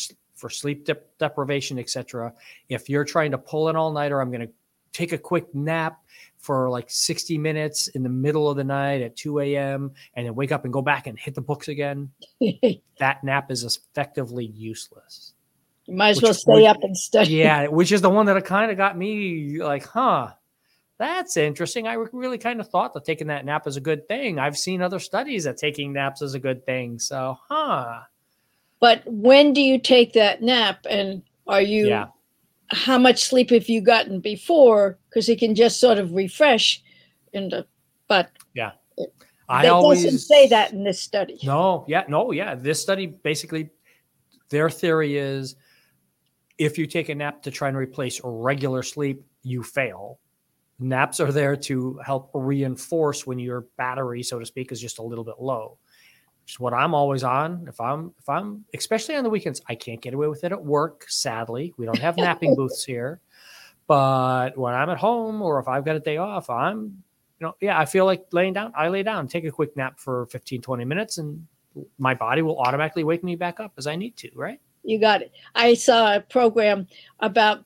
for 0.42 0.50
sleep 0.50 0.84
de- 0.84 0.96
deprivation, 1.20 1.78
etc. 1.78 2.34
If 2.68 2.90
you're 2.90 3.04
trying 3.04 3.30
to 3.30 3.38
pull 3.38 3.68
an 3.68 3.76
all 3.76 3.92
nighter, 3.92 4.20
I'm 4.20 4.32
going 4.32 4.48
to 4.48 4.52
take 4.92 5.12
a 5.12 5.18
quick 5.18 5.54
nap 5.54 5.98
for 6.38 6.68
like 6.68 6.90
60 6.90 7.38
minutes 7.38 7.88
in 7.88 8.02
the 8.02 8.08
middle 8.08 8.50
of 8.50 8.56
the 8.56 8.64
night 8.64 9.00
at 9.00 9.16
2 9.16 9.38
a.m. 9.40 9.92
and 10.14 10.26
then 10.26 10.34
wake 10.34 10.50
up 10.50 10.64
and 10.64 10.72
go 10.72 10.82
back 10.82 11.06
and 11.06 11.18
hit 11.18 11.34
the 11.34 11.40
books 11.40 11.68
again. 11.68 12.10
that 12.98 13.22
nap 13.22 13.50
is 13.50 13.64
effectively 13.64 14.46
useless. 14.46 15.34
You 15.86 15.94
might 15.94 16.10
as 16.10 16.22
well 16.22 16.34
stay 16.34 16.54
which, 16.54 16.66
up 16.66 16.82
and 16.82 16.96
study. 16.96 17.30
Yeah, 17.30 17.66
which 17.68 17.92
is 17.92 18.02
the 18.02 18.10
one 18.10 18.26
that 18.26 18.44
kind 18.44 18.70
of 18.70 18.76
got 18.76 18.98
me 18.98 19.62
like, 19.62 19.86
huh, 19.86 20.32
That's 20.98 21.36
interesting. 21.36 21.86
I 21.86 21.94
really 22.12 22.38
kind 22.38 22.60
of 22.60 22.68
thought 22.68 22.94
that 22.94 23.04
taking 23.04 23.26
that 23.28 23.44
nap 23.44 23.66
is 23.66 23.76
a 23.76 23.80
good 23.80 24.06
thing. 24.06 24.38
I've 24.38 24.56
seen 24.56 24.82
other 24.82 25.00
studies 25.00 25.44
that 25.44 25.56
taking 25.56 25.92
naps 25.92 26.22
is 26.22 26.34
a 26.34 26.38
good 26.38 26.64
thing. 26.64 26.98
So, 26.98 27.38
huh. 27.48 28.02
But 28.80 29.02
when 29.06 29.52
do 29.52 29.60
you 29.60 29.80
take 29.80 30.12
that 30.14 30.42
nap? 30.42 30.86
And 30.88 31.22
are 31.46 31.62
you, 31.62 31.88
Yeah. 31.88 32.06
How 32.72 32.98
much 32.98 33.24
sleep 33.24 33.50
have 33.50 33.68
you 33.68 33.80
gotten 33.80 34.20
before? 34.20 34.98
Because 35.08 35.28
it 35.28 35.38
can 35.38 35.54
just 35.54 35.78
sort 35.78 35.98
of 35.98 36.12
refresh. 36.12 36.82
And, 37.34 37.64
but 38.08 38.30
yeah. 38.54 38.72
I 39.48 39.68
always 39.68 40.04
doesn't 40.04 40.20
say 40.20 40.48
that 40.48 40.72
in 40.72 40.82
this 40.82 41.00
study. 41.00 41.38
No, 41.44 41.84
yeah, 41.86 42.04
no, 42.08 42.32
yeah. 42.32 42.54
This 42.54 42.80
study 42.80 43.06
basically, 43.06 43.70
their 44.48 44.70
theory 44.70 45.18
is 45.18 45.56
if 46.58 46.78
you 46.78 46.86
take 46.86 47.08
a 47.10 47.14
nap 47.14 47.42
to 47.42 47.50
try 47.50 47.68
and 47.68 47.76
replace 47.76 48.20
regular 48.24 48.82
sleep, 48.82 49.24
you 49.42 49.62
fail. 49.62 50.18
Naps 50.78 51.20
are 51.20 51.32
there 51.32 51.56
to 51.56 52.00
help 52.04 52.30
reinforce 52.34 53.26
when 53.26 53.38
your 53.38 53.66
battery, 53.76 54.22
so 54.22 54.38
to 54.38 54.46
speak, 54.46 54.72
is 54.72 54.80
just 54.80 54.98
a 54.98 55.02
little 55.02 55.24
bit 55.24 55.36
low. 55.38 55.78
What 56.58 56.74
I'm 56.74 56.94
always 56.94 57.24
on. 57.24 57.66
If 57.68 57.80
I'm, 57.80 58.12
if 58.18 58.28
I'm, 58.28 58.64
especially 58.74 59.16
on 59.16 59.24
the 59.24 59.30
weekends, 59.30 59.60
I 59.68 59.74
can't 59.74 60.00
get 60.00 60.14
away 60.14 60.28
with 60.28 60.44
it 60.44 60.52
at 60.52 60.64
work. 60.64 61.06
Sadly, 61.08 61.74
we 61.76 61.86
don't 61.86 62.00
have 62.00 62.16
napping 62.16 62.54
booths 62.56 62.84
here. 62.84 63.20
But 63.86 64.56
when 64.56 64.74
I'm 64.74 64.90
at 64.90 64.98
home 64.98 65.42
or 65.42 65.58
if 65.58 65.68
I've 65.68 65.84
got 65.84 65.96
a 65.96 66.00
day 66.00 66.16
off, 66.16 66.48
I'm 66.50 67.02
you 67.40 67.48
know, 67.48 67.56
yeah, 67.60 67.78
I 67.78 67.86
feel 67.86 68.06
like 68.06 68.26
laying 68.30 68.52
down. 68.52 68.72
I 68.76 68.88
lay 68.88 69.02
down, 69.02 69.26
take 69.26 69.44
a 69.44 69.50
quick 69.50 69.76
nap 69.76 69.98
for 69.98 70.26
15, 70.26 70.62
20 70.62 70.84
minutes, 70.84 71.18
and 71.18 71.44
my 71.98 72.14
body 72.14 72.40
will 72.40 72.58
automatically 72.60 73.02
wake 73.02 73.24
me 73.24 73.34
back 73.34 73.58
up 73.58 73.72
as 73.76 73.88
I 73.88 73.96
need 73.96 74.16
to, 74.18 74.30
right? 74.34 74.60
You 74.84 75.00
got 75.00 75.22
it. 75.22 75.32
I 75.54 75.74
saw 75.74 76.14
a 76.14 76.20
program 76.20 76.86
about 77.18 77.64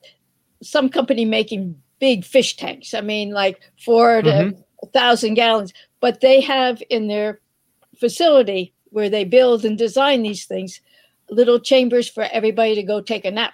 some 0.63 0.89
company 0.89 1.25
making 1.25 1.79
big 1.99 2.25
fish 2.25 2.57
tanks. 2.57 2.93
I 2.93 3.01
mean, 3.01 3.31
like 3.31 3.59
four 3.83 4.23
to 4.23 4.29
Mhm. 4.29 4.63
a 4.81 4.87
thousand 4.87 5.35
gallons, 5.35 5.73
but 5.99 6.21
they 6.21 6.41
have 6.41 6.81
in 6.89 7.07
their 7.07 7.41
facility 7.99 8.73
where 8.91 9.09
they 9.09 9.23
build 9.23 9.65
and 9.65 9.77
design 9.77 10.23
these 10.23 10.45
things 10.45 10.81
little 11.29 11.59
chambers 11.59 12.07
for 12.09 12.23
everybody 12.31 12.75
to 12.75 12.83
go 12.83 13.01
take 13.01 13.25
a 13.25 13.31
nap. 13.31 13.53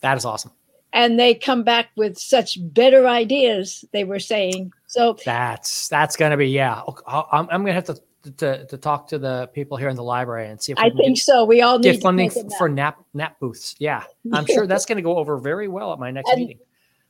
That 0.00 0.16
is 0.16 0.24
awesome. 0.24 0.52
And 0.92 1.20
they 1.20 1.34
come 1.34 1.62
back 1.62 1.88
with 1.96 2.16
such 2.16 2.58
better 2.72 3.06
ideas, 3.06 3.84
they 3.92 4.04
were 4.04 4.18
saying. 4.18 4.72
So 4.86 5.16
That's 5.24 5.88
that's 5.88 6.16
gonna 6.16 6.36
be 6.38 6.48
yeah. 6.48 6.80
I'm, 7.06 7.48
I'm 7.50 7.62
gonna 7.62 7.74
have 7.74 7.84
to, 7.84 8.00
to 8.38 8.64
to 8.66 8.78
talk 8.78 9.08
to 9.08 9.18
the 9.18 9.50
people 9.52 9.76
here 9.76 9.88
in 9.90 9.96
the 9.96 10.02
library 10.02 10.48
and 10.48 10.62
see 10.62 10.72
if 10.72 10.78
we 10.78 10.84
I 10.84 10.88
can 10.88 10.96
think 10.98 11.16
get, 11.16 11.24
so. 11.24 11.44
We 11.44 11.60
all 11.60 11.78
need 11.78 11.92
get 11.92 12.02
funding 12.02 12.30
take 12.30 12.44
a 12.44 12.48
nap. 12.48 12.58
for 12.58 12.68
nap 12.70 12.96
nap 13.12 13.38
booths. 13.40 13.74
Yeah, 13.78 14.04
I'm 14.32 14.46
sure 14.46 14.66
that's 14.70 14.86
gonna 14.86 15.02
go 15.02 15.18
over 15.18 15.36
very 15.36 15.68
well 15.68 15.92
at 15.92 15.98
my 15.98 16.10
next 16.10 16.30
And- 16.30 16.40
meeting. 16.40 16.58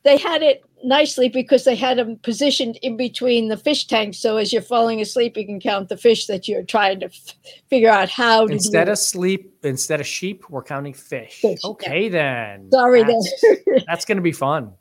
They 0.06 0.16
had 0.16 0.40
it 0.42 0.62
nicely 0.84 1.28
because 1.28 1.64
they 1.64 1.74
had 1.74 1.98
them 1.98 2.16
positioned 2.22 2.76
in 2.80 2.96
between 2.96 3.48
the 3.48 3.56
fish 3.56 3.86
tanks. 3.88 4.18
So 4.18 4.36
as 4.36 4.52
you're 4.52 4.62
falling 4.62 5.00
asleep, 5.00 5.36
you 5.36 5.44
can 5.44 5.58
count 5.58 5.88
the 5.88 5.96
fish 5.96 6.26
that 6.26 6.46
you're 6.46 6.62
trying 6.62 7.00
to 7.00 7.06
f- 7.06 7.34
figure 7.68 7.90
out 7.90 8.08
how 8.08 8.46
to 8.46 8.52
Instead 8.52 8.84
do. 8.84 8.92
of 8.92 8.98
sleep, 8.98 9.52
instead 9.64 10.00
of 10.00 10.06
sheep, 10.06 10.48
we're 10.48 10.62
counting 10.62 10.94
fish. 10.94 11.40
Fish, 11.40 11.58
yeah. 11.64 11.70
okay, 11.70 12.08
then. 12.08 12.70
Sorry, 12.70 13.02
then. 13.02 13.18
That's- 13.18 13.84
that's 13.86 14.04
going 14.04 14.16
to 14.16 14.22
be 14.22 14.32
fun. 14.32 14.72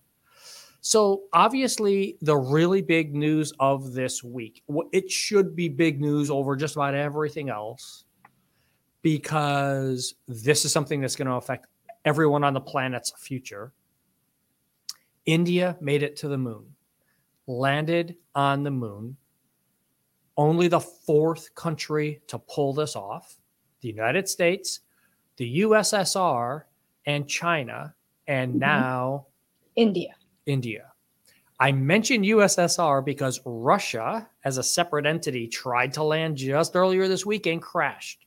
So, 0.82 1.24
obviously, 1.34 2.16
the 2.22 2.38
really 2.38 2.84
big 2.84 3.16
news 3.16 3.52
of 3.60 3.94
this 3.94 4.24
week, 4.24 4.62
it 4.92 5.10
should 5.10 5.56
be 5.56 5.68
big 5.68 6.00
news 6.00 6.30
over 6.30 6.56
just 6.56 6.76
about 6.76 6.94
everything 6.94 7.50
else 7.50 8.06
because 9.02 10.14
this 10.28 10.66
is 10.66 10.72
something 10.72 11.02
that's 11.02 11.16
going 11.16 11.28
to 11.28 11.34
affect 11.34 11.66
everyone 12.06 12.44
on 12.44 12.54
the 12.54 12.62
planet's 12.62 13.12
future. 13.18 13.74
India 15.26 15.78
made 15.82 16.04
it 16.04 16.16
to 16.18 16.28
the 16.28 16.38
moon, 16.38 16.76
landed 17.48 18.16
on 18.34 18.64
the 18.64 18.72
moon, 18.72 19.18
only 20.38 20.68
the 20.68 20.80
fourth 20.80 21.54
country 21.56 22.22
to 22.28 22.38
pull 22.40 22.74
this 22.74 22.96
off 22.96 23.38
the 23.82 23.88
United 23.90 24.28
States, 24.28 24.80
the 25.38 25.60
USSR, 25.62 26.64
and 27.06 27.28
China, 27.28 27.94
and 28.28 28.56
Mhm. 28.56 28.60
now 28.60 29.28
India. 29.76 30.16
India. 30.46 30.92
I 31.60 31.72
mentioned 31.72 32.26
USSR 32.26 33.02
because 33.02 33.40
Russia, 33.46 34.30
as 34.44 34.58
a 34.58 34.64
separate 34.64 35.06
entity, 35.06 35.48
tried 35.48 35.94
to 35.94 36.04
land 36.04 36.38
just 36.38 36.76
earlier 36.76 37.08
this 37.08 37.26
week 37.26 37.46
and 37.46 37.62
crashed. 37.62 38.26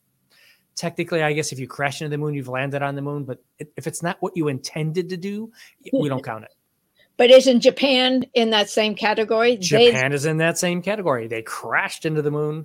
Technically, 0.77 1.23
I 1.23 1.33
guess 1.33 1.53
if 1.53 1.59
you 1.59 1.67
crash 1.67 2.01
into 2.01 2.11
the 2.11 2.19
moon, 2.19 2.35
you've 2.35 2.49
landed 2.49 2.83
on 2.83 2.95
the 2.95 3.03
moon, 3.03 3.25
but 3.25 3.43
if 3.59 3.87
it's 3.87 4.03
not 4.03 4.17
what 4.21 4.37
you 4.37 4.49
intended 4.49 5.09
to 5.09 5.17
do, 5.17 5.53
we 5.93 6.09
don't 6.09 6.23
count 6.25 6.45
it. 6.45 6.53
But 7.19 7.31
isn't 7.31 7.61
Japan 7.61 8.25
in 8.33 8.51
that 8.51 8.71
same 8.71 8.95
category? 8.95 9.57
They- 9.57 9.91
Japan 9.91 10.13
is 10.13 10.25
in 10.25 10.39
that 10.39 10.57
same 10.57 10.81
category. 10.81 11.27
They 11.27 11.43
crashed 11.43 12.07
into 12.07 12.23
the 12.23 12.31
moon, 12.31 12.65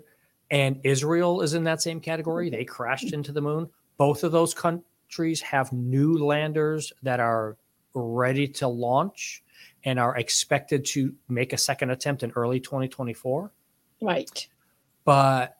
and 0.49 0.79
Israel 0.83 1.41
is 1.41 1.53
in 1.55 1.65
that 1.65 1.81
same 1.81 1.99
category. 1.99 2.49
They 2.49 2.63
crashed 2.63 3.11
into 3.11 3.31
the 3.31 3.41
moon. 3.41 3.69
Both 3.97 4.23
of 4.23 4.31
those 4.31 4.53
countries 4.53 5.41
have 5.41 5.73
new 5.73 6.17
landers 6.23 6.93
that 7.01 7.19
are 7.19 7.57
ready 7.95 8.47
to 8.47 8.67
launch 8.67 9.43
and 9.83 9.99
are 9.99 10.15
expected 10.17 10.85
to 10.85 11.13
make 11.27 11.51
a 11.51 11.57
second 11.57 11.89
attempt 11.89 12.23
in 12.23 12.31
early 12.35 12.59
2024. 12.59 13.51
right. 14.01 14.47
But 15.05 15.57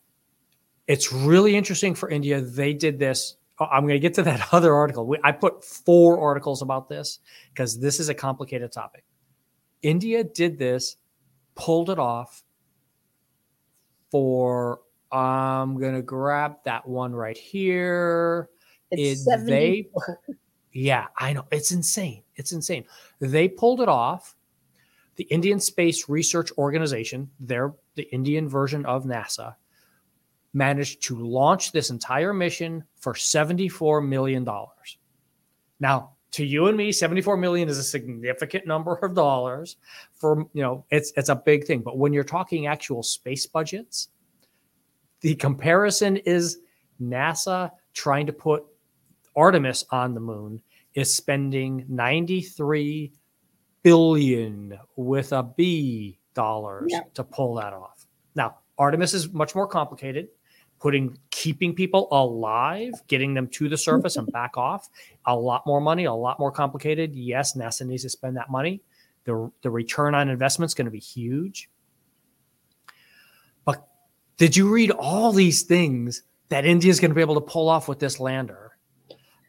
it's 0.88 1.12
really 1.12 1.56
interesting 1.58 1.96
for 1.96 2.10
India. 2.10 2.40
They 2.40 2.74
did 2.74 2.98
this. 2.98 3.36
I'm 3.72 3.84
going 3.84 3.96
to 3.96 4.00
get 4.00 4.14
to 4.16 4.24
that 4.24 4.48
other 4.54 4.74
article. 4.74 5.06
We- 5.06 5.20
I 5.24 5.32
put 5.32 5.64
four 5.64 6.20
articles 6.20 6.62
about 6.62 6.90
this 6.90 7.20
because 7.54 7.80
this 7.80 8.00
is 8.00 8.10
a 8.10 8.14
complicated 8.14 8.72
topic. 8.72 9.04
India 9.82 10.24
did 10.24 10.58
this, 10.58 10.98
pulled 11.56 11.90
it 11.90 12.00
off 12.00 12.44
for, 14.12 14.82
I'm 15.12 15.78
going 15.78 15.96
to 15.96 16.02
grab 16.02 16.58
that 16.66 16.88
one 16.88 17.14
right 17.14 17.38
here. 17.38 18.50
It's 18.92 19.28
It- 19.28 19.46
they, 19.46 19.90
yeah, 20.72 21.08
I 21.18 21.34
know. 21.34 21.46
It's 21.52 21.72
insane. 21.72 22.24
It's 22.36 22.52
insane. 22.52 22.86
They 23.20 23.48
pulled 23.48 23.82
it 23.82 23.90
off. 23.90 24.36
The 25.16 25.26
Indian 25.26 25.60
Space 25.60 26.10
Research 26.10 26.52
Organization, 26.58 27.30
they're 27.40 27.74
the 27.96 28.04
Indian 28.12 28.50
version 28.50 28.84
of 28.88 29.04
NASA, 29.04 29.56
managed 30.54 31.04
to 31.04 31.16
launch 31.16 31.72
this 31.72 31.92
entire 31.92 32.34
mission 32.34 32.84
for 33.04 33.14
$74 33.14 34.08
million. 34.08 34.48
Now, 35.82 36.12
to 36.32 36.46
you 36.46 36.68
and 36.68 36.78
me, 36.78 36.94
74 36.94 37.36
million 37.36 37.68
is 37.68 37.78
a 37.78 37.84
significant 37.84 38.66
number 38.66 38.96
of 38.96 39.14
dollars 39.14 39.76
for, 40.14 40.46
you 40.54 40.64
know, 40.64 40.86
it's 40.90 41.12
it's 41.18 41.28
a 41.28 41.36
big 41.36 41.66
thing. 41.66 41.82
But 41.82 41.98
when 41.98 42.14
you're 42.14 42.24
talking 42.24 42.66
actual 42.66 43.04
space 43.04 43.46
budgets, 43.46 44.08
the 45.20 45.36
comparison 45.36 46.16
is 46.18 46.60
NASA 47.02 47.72
trying 47.94 48.26
to 48.26 48.34
put 48.34 48.64
Artemis 49.36 49.84
on 49.92 50.14
the 50.14 50.22
moon 50.22 50.62
is 50.94 51.14
spending 51.14 51.86
93 51.90 53.12
billion 53.84 54.80
with 54.96 55.34
a 55.34 55.44
B 55.44 56.20
dollars 56.34 56.88
Yeah. 56.90 57.02
to 57.16 57.24
pull 57.26 57.56
that 57.56 57.74
off. 57.74 58.08
Now, 58.34 58.60
Artemis 58.78 59.14
is 59.14 59.32
much 59.34 59.56
more 59.56 59.68
complicated. 59.68 60.30
Putting 60.84 61.18
keeping 61.32 61.74
people 61.74 62.10
alive, 62.12 62.92
getting 63.08 63.34
them 63.34 63.48
to 63.48 63.70
the 63.70 63.78
surface 63.78 64.18
and 64.18 64.30
back 64.34 64.58
off, 64.58 64.90
a 65.26 65.34
lot 65.34 65.66
more 65.66 65.80
money, 65.80 66.04
a 66.04 66.14
lot 66.14 66.40
more 66.42 66.52
complicated. 66.52 67.16
Yes, 67.16 67.54
NASA 67.54 67.88
needs 67.88 68.04
to 68.04 68.10
spend 68.10 68.36
that 68.36 68.52
money. 68.52 68.82
The, 69.24 69.50
the 69.62 69.70
return 69.70 70.14
on 70.14 70.28
investment 70.28 70.70
is 70.70 70.74
going 70.74 70.84
to 70.88 70.92
be 70.92 71.00
huge. 71.00 71.70
But 73.64 73.88
did 74.36 74.58
you 74.58 74.70
read 74.74 74.92
all 74.92 75.32
these 75.32 75.62
things 75.62 76.24
that 76.50 76.66
India 76.66 76.92
is 76.92 77.00
going 77.00 77.12
to 77.12 77.16
be 77.16 77.22
able 77.22 77.36
to 77.36 77.42
pull 77.42 77.70
off 77.70 77.88
with 77.88 78.00
this 78.00 78.20
lander 78.20 78.78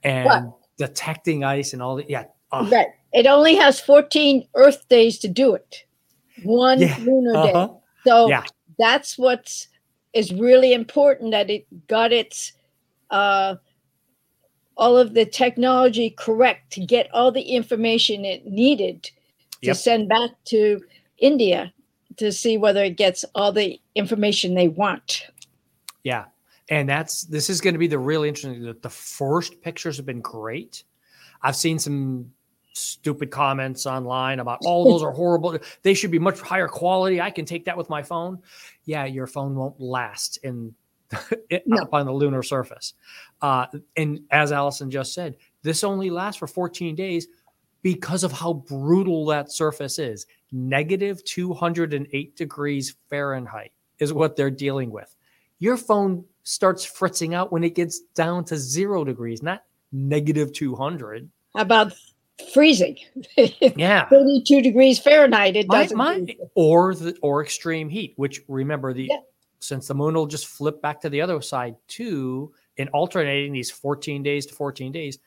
and 0.05 0.27
What? 0.27 0.55
detecting 0.77 1.43
ice 1.43 1.73
and 1.73 1.83
all 1.83 1.97
that? 1.97 2.09
Yeah. 2.09 2.27
ugh. 2.53 2.71
Right. 2.71 2.87
It 3.13 3.27
only 3.27 3.57
has 3.57 3.81
14 3.81 4.47
Earth 4.55 4.89
days 4.89 5.19
to 5.19 5.27
do 5.29 5.55
it. 5.57 5.79
One 6.45 6.79
Yeah. 6.79 6.97
lunar 7.01 7.37
Uh-huh. 7.37 7.67
day. 7.67 7.73
So 8.07 8.29
Yeah. 8.29 8.45
that's 8.79 9.19
what's 9.19 9.67
is 10.15 10.33
really 10.33 10.73
important 10.73 11.33
that 11.33 11.51
it 11.51 11.67
got 11.89 12.13
its 12.13 12.53
uh, 13.11 13.57
all 14.77 14.97
of 14.97 15.15
the 15.15 15.25
technology 15.25 16.11
correct 16.11 16.73
to 16.73 16.85
get 16.85 17.13
all 17.13 17.31
the 17.31 17.43
information 17.43 18.25
it 18.25 18.47
needed 18.47 19.03
to 19.05 19.69
Yep. 19.69 19.77
send 19.77 20.09
back 20.09 20.31
to 20.47 20.81
India 21.19 21.73
to 22.17 22.31
see 22.33 22.59
whether 22.59 22.85
it 22.85 22.97
gets 22.97 23.25
all 23.35 23.53
the 23.53 23.81
information 23.95 24.55
they 24.55 24.69
want. 24.69 25.27
Yeah. 26.03 26.27
And 26.69 26.89
that's 26.89 27.25
this 27.25 27.51
is 27.51 27.61
going 27.61 27.75
to 27.75 27.79
be 27.79 27.87
the 27.87 27.99
really 27.99 28.29
interesting. 28.29 28.63
The, 28.63 28.75
the 28.75 28.91
first 28.91 29.61
pictures 29.63 29.97
have 29.97 30.07
been 30.07 30.21
great. 30.21 30.85
I've 31.43 31.57
seen 31.57 31.79
some 31.79 32.33
stupid 32.75 33.31
comments 33.31 33.87
online 33.87 34.41
about 34.41 34.59
oh 34.67 34.85
those 34.85 35.03
are 35.03 35.13
horrible. 35.13 35.59
They 35.83 35.95
should 35.95 36.11
be 36.11 36.19
much 36.19 36.41
higher 36.41 36.69
quality. 36.69 37.21
I 37.21 37.31
can 37.31 37.45
take 37.45 37.65
that 37.65 37.77
with 37.77 37.89
my 37.89 38.03
phone. 38.03 38.41
Yeah, 38.85 39.05
your 39.05 39.27
phone 39.27 39.55
won't 39.55 39.81
last 39.81 40.39
in 40.43 40.75
it, 41.51 41.63
No. 41.67 41.83
up 41.83 41.95
on 41.95 42.07
the 42.07 42.13
lunar 42.13 42.43
surface. 42.43 42.95
Uh, 43.41 43.67
and 43.97 44.21
as 44.31 44.53
Alison 44.53 44.91
just 44.91 45.15
said, 45.15 45.37
this 45.63 45.85
only 45.85 46.11
lasts 46.11 46.39
for 46.39 46.47
14 46.47 46.95
days. 46.95 47.29
because 47.83 48.25
of 48.25 48.33
how 48.33 48.55
brutal 48.55 49.27
that 49.27 49.53
surface 49.53 49.99
is. 49.99 50.27
Negative 50.53 51.23
208 51.25 52.35
degrees 52.37 52.97
Fahrenheit 53.11 53.73
is 53.99 54.13
what 54.13 54.37
they're 54.37 54.51
dealing 54.51 54.91
with. 54.91 55.15
Your 55.59 55.77
phone 55.77 56.25
starts 56.45 56.85
fritzing 56.85 57.35
out 57.35 57.53
when 57.53 57.63
it 57.63 57.75
gets 57.75 58.01
down 58.15 58.45
to 58.47 58.57
zero 58.57 59.05
degrees, 59.05 59.43
not 59.43 59.65
negative 59.93 60.53
200. 60.53 61.29
How 61.55 61.61
about 61.63 61.93
freezing? 62.53 62.97
Yeah. 63.77 64.09
32 64.09 64.63
degrees 64.63 64.99
Fahrenheit. 64.99 65.57
It 65.57 65.67
My- 65.69 65.83
doesn't. 65.83 65.97
my- 65.97 66.15
freeze. 66.21 66.37
or 66.55 66.95
the 66.95 67.17
or 67.23 67.43
extreme 67.43 67.89
heat, 67.89 68.15
which 68.17 68.43
remember 68.49 68.93
the 68.93 69.09
Yeah. 69.11 69.19
since 69.61 69.87
the 69.89 69.95
moon 69.95 70.15
will 70.15 70.27
just 70.27 70.47
flip 70.47 70.81
back 70.83 71.01
to 71.03 71.09
the 71.11 71.21
other 71.21 71.41
side 71.41 71.77
too, 71.89 72.53
in 72.77 72.89
alternating 72.89 73.53
these 73.53 73.71
14 73.71 74.23
days 74.23 74.47
to 74.47 74.55
14 74.55 74.91
days. 74.93 75.19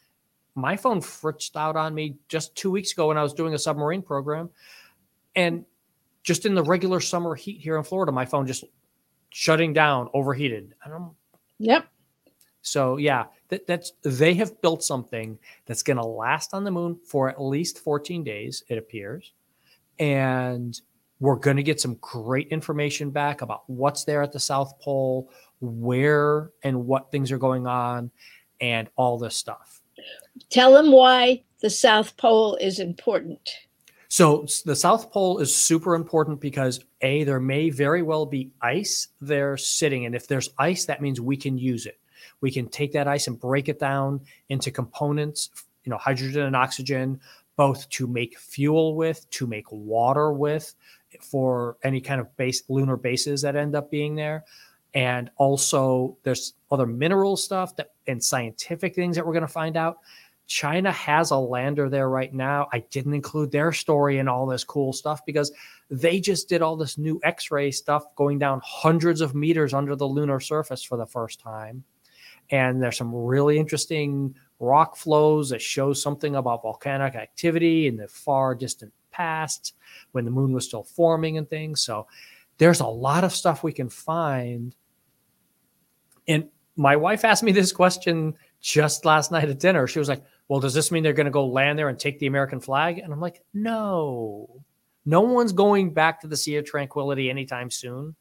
My 0.55 0.75
phone 0.75 1.01
fritzed 1.01 1.55
out 1.55 1.75
on 1.75 1.93
me 1.93 2.15
just 2.29 2.55
two 2.55 2.71
weeks 2.71 2.91
ago 2.91 3.07
when 3.09 3.17
I 3.17 3.23
was 3.23 3.33
doing 3.33 3.53
a 3.53 3.59
submarine 3.59 4.01
program. 4.01 4.49
And 5.35 5.65
just 6.23 6.45
in 6.45 6.55
the 6.55 6.63
regular 6.63 6.99
summer 6.99 7.35
heat 7.35 7.61
here 7.61 7.77
in 7.77 7.83
Florida, 7.83 8.11
my 8.11 8.25
phone 8.25 8.47
just 8.47 8.63
shutting 9.29 9.71
down, 9.71 10.09
overheated. 10.13 10.73
I 10.83 10.89
don't 10.89 11.11
Yep. 11.59 11.85
so 12.61 12.97
yeah, 12.97 13.25
that, 13.49 13.67
that's 13.67 13.93
they 14.03 14.33
have 14.35 14.61
built 14.61 14.83
something 14.83 15.37
that's 15.65 15.83
going 15.83 15.97
to 15.97 16.05
last 16.05 16.53
on 16.53 16.63
the 16.63 16.71
moon 16.71 16.99
for 17.05 17.29
at 17.29 17.41
least 17.41 17.79
14 17.79 18.23
days, 18.23 18.63
it 18.67 18.77
appears, 18.77 19.33
and 19.99 20.79
we're 21.19 21.35
going 21.35 21.57
to 21.57 21.63
get 21.63 21.81
some 21.81 21.95
great 21.95 22.47
information 22.49 23.09
back 23.09 23.41
about 23.41 23.63
what's 23.67 24.03
there 24.03 24.21
at 24.21 24.31
the 24.31 24.39
South 24.39 24.79
Pole, 24.79 25.31
where 25.61 26.51
and 26.63 26.85
what 26.85 27.11
things 27.11 27.31
are 27.31 27.37
going 27.37 27.65
on, 27.67 28.11
and 28.61 28.89
all 28.95 29.17
this 29.17 29.35
stuff. 29.35 29.81
Tell 30.49 30.73
them 30.73 30.91
why 30.91 31.43
the 31.61 31.69
South 31.69 32.15
Pole 32.17 32.55
is 32.57 32.79
important. 32.79 33.49
So 34.09 34.47
the 34.65 34.75
South 34.75 35.11
Pole 35.11 35.39
is 35.39 35.53
super 35.53 35.95
important 35.95 36.39
because 36.39 36.79
a 37.01 37.23
there 37.23 37.39
may 37.39 37.69
very 37.69 38.01
well 38.01 38.25
be 38.25 38.51
ice 38.61 39.09
there 39.19 39.57
sitting, 39.57 40.05
and 40.05 40.15
if 40.15 40.27
there's 40.27 40.49
ice, 40.57 40.85
that 40.85 41.01
means 41.01 41.19
we 41.19 41.35
can 41.35 41.57
use 41.57 41.85
it. 41.85 41.99
We 42.41 42.51
can 42.51 42.67
take 42.67 42.91
that 42.93 43.07
ice 43.07 43.27
and 43.27 43.39
break 43.39 43.69
it 43.69 43.79
down 43.79 44.21
into 44.49 44.71
components, 44.71 45.49
you 45.83 45.89
know, 45.89 45.97
hydrogen 45.97 46.43
and 46.43 46.55
oxygen, 46.55 47.19
both 47.55 47.89
to 47.89 48.07
make 48.07 48.37
fuel 48.37 48.95
with, 48.95 49.29
to 49.31 49.47
make 49.47 49.71
water 49.71 50.31
with, 50.31 50.75
for 51.21 51.77
any 51.83 52.01
kind 52.01 52.21
of 52.21 52.35
base 52.37 52.63
lunar 52.69 52.97
bases 52.97 53.41
that 53.41 53.55
end 53.55 53.75
up 53.75 53.89
being 53.89 54.15
there. 54.15 54.43
And 54.93 55.29
also 55.37 56.17
there's 56.23 56.53
other 56.71 56.85
mineral 56.85 57.37
stuff 57.37 57.75
that 57.75 57.91
and 58.07 58.23
scientific 58.23 58.95
things 58.95 59.15
that 59.15 59.25
we're 59.25 59.33
going 59.33 59.41
to 59.41 59.47
find 59.47 59.77
out. 59.77 59.97
China 60.47 60.91
has 60.93 61.31
a 61.31 61.37
lander 61.37 61.89
there 61.89 62.09
right 62.09 62.33
now. 62.33 62.67
I 62.71 62.79
didn't 62.89 63.13
include 63.13 63.51
their 63.51 63.73
story 63.73 64.17
and 64.17 64.29
all 64.29 64.45
this 64.45 64.63
cool 64.63 64.93
stuff 64.93 65.25
because 65.25 65.51
they 65.89 66.21
just 66.21 66.47
did 66.47 66.61
all 66.61 66.77
this 66.77 66.97
new 66.97 67.19
X 67.23 67.51
ray 67.51 67.69
stuff 67.69 68.03
going 68.15 68.39
down 68.39 68.61
hundreds 68.63 69.19
of 69.19 69.35
meters 69.35 69.73
under 69.73 69.95
the 69.95 70.07
lunar 70.07 70.39
surface 70.39 70.81
for 70.81 70.97
the 70.97 71.05
first 71.05 71.41
time. 71.41 71.83
And 72.49 72.81
there's 72.81 72.97
some 72.97 73.13
really 73.13 73.57
interesting 73.57 74.35
rock 74.59 74.95
flows 74.95 75.49
that 75.49 75.61
show 75.61 75.93
something 75.93 76.35
about 76.35 76.63
volcanic 76.63 77.15
activity 77.15 77.87
in 77.87 77.97
the 77.97 78.07
far 78.07 78.55
distant 78.55 78.93
past 79.11 79.75
when 80.11 80.25
the 80.25 80.31
moon 80.31 80.53
was 80.53 80.65
still 80.65 80.83
forming 80.83 81.37
and 81.37 81.49
things. 81.49 81.81
So 81.81 82.07
there's 82.57 82.79
a 82.79 82.87
lot 82.87 83.23
of 83.23 83.33
stuff 83.33 83.63
we 83.63 83.73
can 83.73 83.89
find. 83.89 84.75
And 86.27 86.49
my 86.75 86.95
wife 86.95 87.25
asked 87.25 87.43
me 87.43 87.51
this 87.51 87.71
question 87.71 88.35
just 88.61 89.05
last 89.05 89.31
night 89.31 89.49
at 89.49 89.59
dinner. 89.59 89.87
She 89.87 89.99
was 89.99 90.09
like, 90.09 90.23
Well, 90.47 90.59
does 90.59 90.73
this 90.73 90.91
mean 90.91 91.03
they're 91.03 91.13
going 91.13 91.25
to 91.25 91.31
go 91.31 91.47
land 91.47 91.77
there 91.77 91.89
and 91.89 91.99
take 91.99 92.19
the 92.19 92.27
American 92.27 92.59
flag? 92.59 92.99
And 92.99 93.11
I'm 93.11 93.21
like, 93.21 93.43
No, 93.53 94.63
no 95.05 95.21
one's 95.21 95.53
going 95.53 95.93
back 95.93 96.21
to 96.21 96.27
the 96.27 96.37
Sea 96.37 96.57
of 96.57 96.65
Tranquility 96.65 97.29
anytime 97.29 97.69
soon 97.69 98.15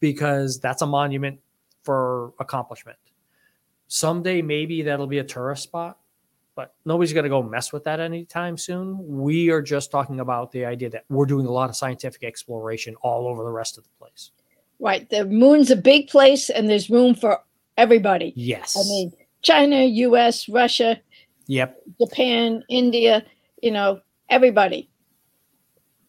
because 0.00 0.60
that's 0.60 0.82
a 0.82 0.86
monument 0.86 1.40
for 1.82 2.32
accomplishment. 2.38 2.98
Someday, 3.88 4.42
maybe 4.42 4.82
that'll 4.82 5.06
be 5.06 5.18
a 5.18 5.24
tourist 5.24 5.62
spot, 5.62 5.98
but 6.54 6.74
nobody's 6.84 7.12
going 7.12 7.24
to 7.24 7.30
go 7.30 7.42
mess 7.42 7.72
with 7.72 7.84
that 7.84 8.00
anytime 8.00 8.58
soon. 8.58 8.98
We 9.06 9.50
are 9.50 9.62
just 9.62 9.90
talking 9.90 10.20
about 10.20 10.50
the 10.50 10.64
idea 10.64 10.90
that 10.90 11.04
we're 11.08 11.26
doing 11.26 11.46
a 11.46 11.52
lot 11.52 11.70
of 11.70 11.76
scientific 11.76 12.24
exploration 12.24 12.96
all 13.02 13.28
over 13.28 13.44
the 13.44 13.50
rest 13.50 13.78
of 13.78 13.84
the 13.84 13.90
place. 13.98 14.30
Right. 14.78 15.08
The 15.08 15.24
moon's 15.24 15.70
a 15.70 15.76
big 15.76 16.08
place 16.08 16.50
and 16.50 16.68
there's 16.68 16.90
room 16.90 17.14
for 17.14 17.40
everybody. 17.76 18.32
Yes. 18.36 18.76
I 18.76 18.82
mean, 18.88 19.12
China, 19.42 19.84
US, 19.84 20.48
Russia, 20.48 21.00
yep. 21.46 21.80
Japan, 22.00 22.62
India, 22.68 23.24
you 23.62 23.70
know, 23.70 24.00
everybody. 24.28 24.90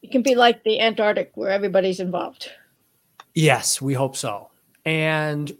It 0.01 0.11
can 0.11 0.21
be 0.21 0.35
like 0.35 0.63
the 0.63 0.79
Antarctic 0.79 1.31
where 1.35 1.51
everybody's 1.51 1.99
involved. 1.99 2.49
Yes, 3.33 3.81
we 3.81 3.93
hope 3.93 4.15
so. 4.15 4.49
And 4.85 5.55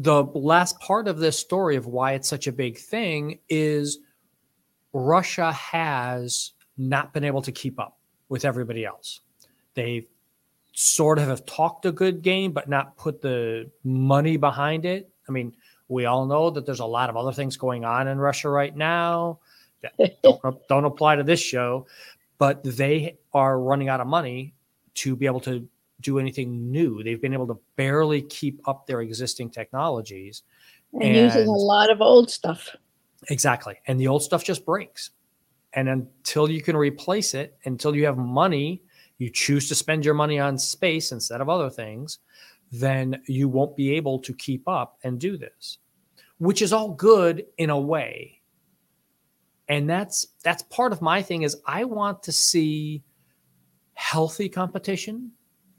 the 0.00 0.24
last 0.24 0.80
part 0.80 1.08
of 1.08 1.18
this 1.18 1.38
story 1.38 1.76
of 1.76 1.86
why 1.86 2.12
it's 2.12 2.28
such 2.28 2.46
a 2.46 2.52
big 2.52 2.78
thing 2.78 3.38
is 3.50 3.98
Russia 4.94 5.52
has 5.52 6.52
not 6.78 7.12
been 7.12 7.22
able 7.22 7.42
to 7.42 7.52
keep 7.52 7.78
up 7.78 7.98
with 8.30 8.46
everybody 8.46 8.86
else. 8.86 9.20
They 9.74 10.08
sort 10.72 11.18
of 11.18 11.28
have 11.28 11.44
talked 11.44 11.84
a 11.84 11.92
good 11.92 12.22
game, 12.22 12.52
but 12.52 12.66
not 12.66 12.96
put 12.96 13.20
the 13.20 13.70
money 13.84 14.38
behind 14.38 14.86
it. 14.86 15.10
I 15.28 15.32
mean, 15.32 15.54
we 15.88 16.06
all 16.06 16.24
know 16.24 16.48
that 16.48 16.64
there's 16.64 16.80
a 16.80 16.86
lot 16.86 17.10
of 17.10 17.16
other 17.18 17.32
things 17.32 17.58
going 17.58 17.84
on 17.84 18.08
in 18.08 18.18
Russia 18.18 18.48
right 18.48 18.74
now 18.74 19.40
that 19.82 20.16
don't, 20.22 20.66
don't 20.66 20.84
apply 20.86 21.16
to 21.16 21.24
this 21.24 21.40
show, 21.40 21.86
but 22.38 22.64
they 22.64 23.18
are 23.34 23.60
running 23.60 23.90
out 23.90 24.00
of 24.00 24.06
money 24.06 24.54
to 24.94 25.14
be 25.14 25.26
able 25.26 25.40
to 25.40 25.68
do 26.00 26.18
anything 26.18 26.70
new. 26.70 27.02
They've 27.02 27.20
been 27.20 27.32
able 27.32 27.46
to 27.48 27.58
barely 27.76 28.22
keep 28.22 28.66
up 28.68 28.86
their 28.86 29.00
existing 29.00 29.50
technologies. 29.50 30.42
And, 31.00 31.14
using 31.14 31.46
a 31.46 31.52
lot 31.52 31.90
of 31.90 32.00
old 32.00 32.30
stuff. 32.30 32.74
Exactly. 33.28 33.76
And 33.86 34.00
the 34.00 34.08
old 34.08 34.22
stuff 34.22 34.44
just 34.44 34.64
breaks. 34.64 35.10
And 35.74 35.88
until 35.88 36.50
you 36.50 36.62
can 36.62 36.76
replace 36.76 37.34
it, 37.34 37.56
until 37.64 37.94
you 37.94 38.04
have 38.06 38.18
money, 38.18 38.82
you 39.18 39.30
choose 39.30 39.68
to 39.68 39.74
spend 39.74 40.04
your 40.04 40.14
money 40.14 40.38
on 40.40 40.58
space 40.58 41.12
instead 41.12 41.40
of 41.40 41.48
other 41.48 41.70
things, 41.70 42.18
then 42.72 43.20
you 43.26 43.48
won't 43.48 43.76
be 43.76 43.94
able 43.94 44.18
to 44.20 44.34
keep 44.34 44.66
up 44.68 44.98
and 45.04 45.20
do 45.20 45.36
this, 45.36 45.78
which 46.38 46.62
is 46.62 46.72
all 46.72 46.90
good 46.90 47.44
in 47.58 47.70
a 47.70 47.78
way. 47.78 48.40
And 49.68 49.88
that's 49.88 50.26
that's 50.42 50.62
part 50.64 50.92
of 50.92 51.00
my 51.00 51.22
thing 51.22 51.42
is 51.42 51.56
I 51.66 51.84
want 51.84 52.24
to 52.24 52.32
see 52.32 53.04
healthy 53.94 54.48
competition 54.48 55.30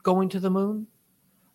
going 0.03 0.29
to 0.29 0.39
the 0.39 0.49
moon. 0.49 0.87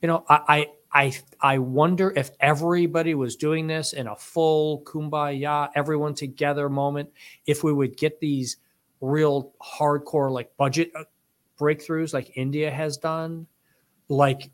You 0.02 0.08
know, 0.08 0.24
I 0.28 0.68
I 0.92 1.12
I, 1.42 1.58
wonder 1.58 2.12
if 2.14 2.30
everybody 2.40 3.14
was 3.14 3.36
doing 3.36 3.66
this 3.66 3.92
in 3.92 4.06
a 4.06 4.16
full 4.16 4.82
kumbaya, 4.82 5.68
everyone 5.74 6.14
together 6.14 6.70
moment, 6.70 7.10
if 7.46 7.62
we 7.62 7.72
would 7.72 7.96
get 7.96 8.18
these 8.20 8.56
real 9.00 9.52
hardcore 9.62 10.30
like 10.30 10.56
budget 10.56 10.90
uh, 10.96 11.04
breakthroughs 11.58 12.14
like 12.14 12.36
India 12.36 12.70
has 12.70 12.96
done, 12.96 13.46
like 14.08 14.50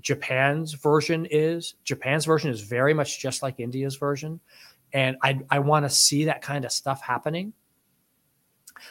Japan's 0.00 0.72
version 0.72 1.26
is. 1.30 1.74
Japan's 1.84 2.24
version 2.24 2.50
is 2.50 2.60
very 2.60 2.94
much 2.94 3.20
just 3.20 3.42
like 3.42 3.60
India's 3.60 3.96
version. 3.96 4.40
And 4.92 5.16
I, 5.22 5.40
I 5.50 5.60
want 5.60 5.84
to 5.84 5.90
see 5.90 6.24
that 6.26 6.42
kind 6.42 6.64
of 6.64 6.72
stuff 6.72 7.02
happening. 7.02 7.52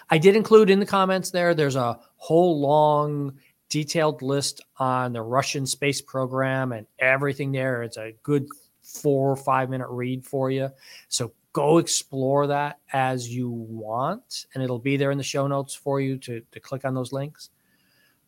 I 0.10 0.18
did 0.18 0.36
include 0.36 0.70
in 0.70 0.80
the 0.80 0.86
comments 0.86 1.32
there, 1.32 1.54
there's 1.54 1.76
a 1.76 2.00
whole 2.16 2.60
long 2.60 3.38
detailed 3.74 4.22
list 4.22 4.62
on 4.78 5.14
the 5.14 5.22
Russian 5.24 5.66
space 5.66 6.00
program 6.00 6.74
and 6.74 6.86
everything 7.00 7.52
there. 7.52 7.82
It's 7.82 7.98
a 7.98 8.14
good 8.22 8.46
four 8.84 9.32
or 9.32 9.36
five 9.36 9.68
minute 9.68 9.88
read 9.90 10.24
for 10.24 10.52
you. 10.52 10.70
So 11.08 11.34
go 11.54 11.80
explore 11.80 12.46
that 12.46 12.78
as 12.94 13.28
you 13.28 13.50
want, 13.50 14.46
and 14.54 14.64
it'll 14.64 14.78
be 14.78 14.96
there 14.96 15.10
in 15.10 15.18
the 15.18 15.24
show 15.24 15.48
notes 15.48 15.74
for 15.74 16.00
you 16.00 16.20
to, 16.20 16.44
to 16.52 16.60
click 16.60 16.86
on 16.86 16.94
those 16.94 17.12
links. 17.12 17.50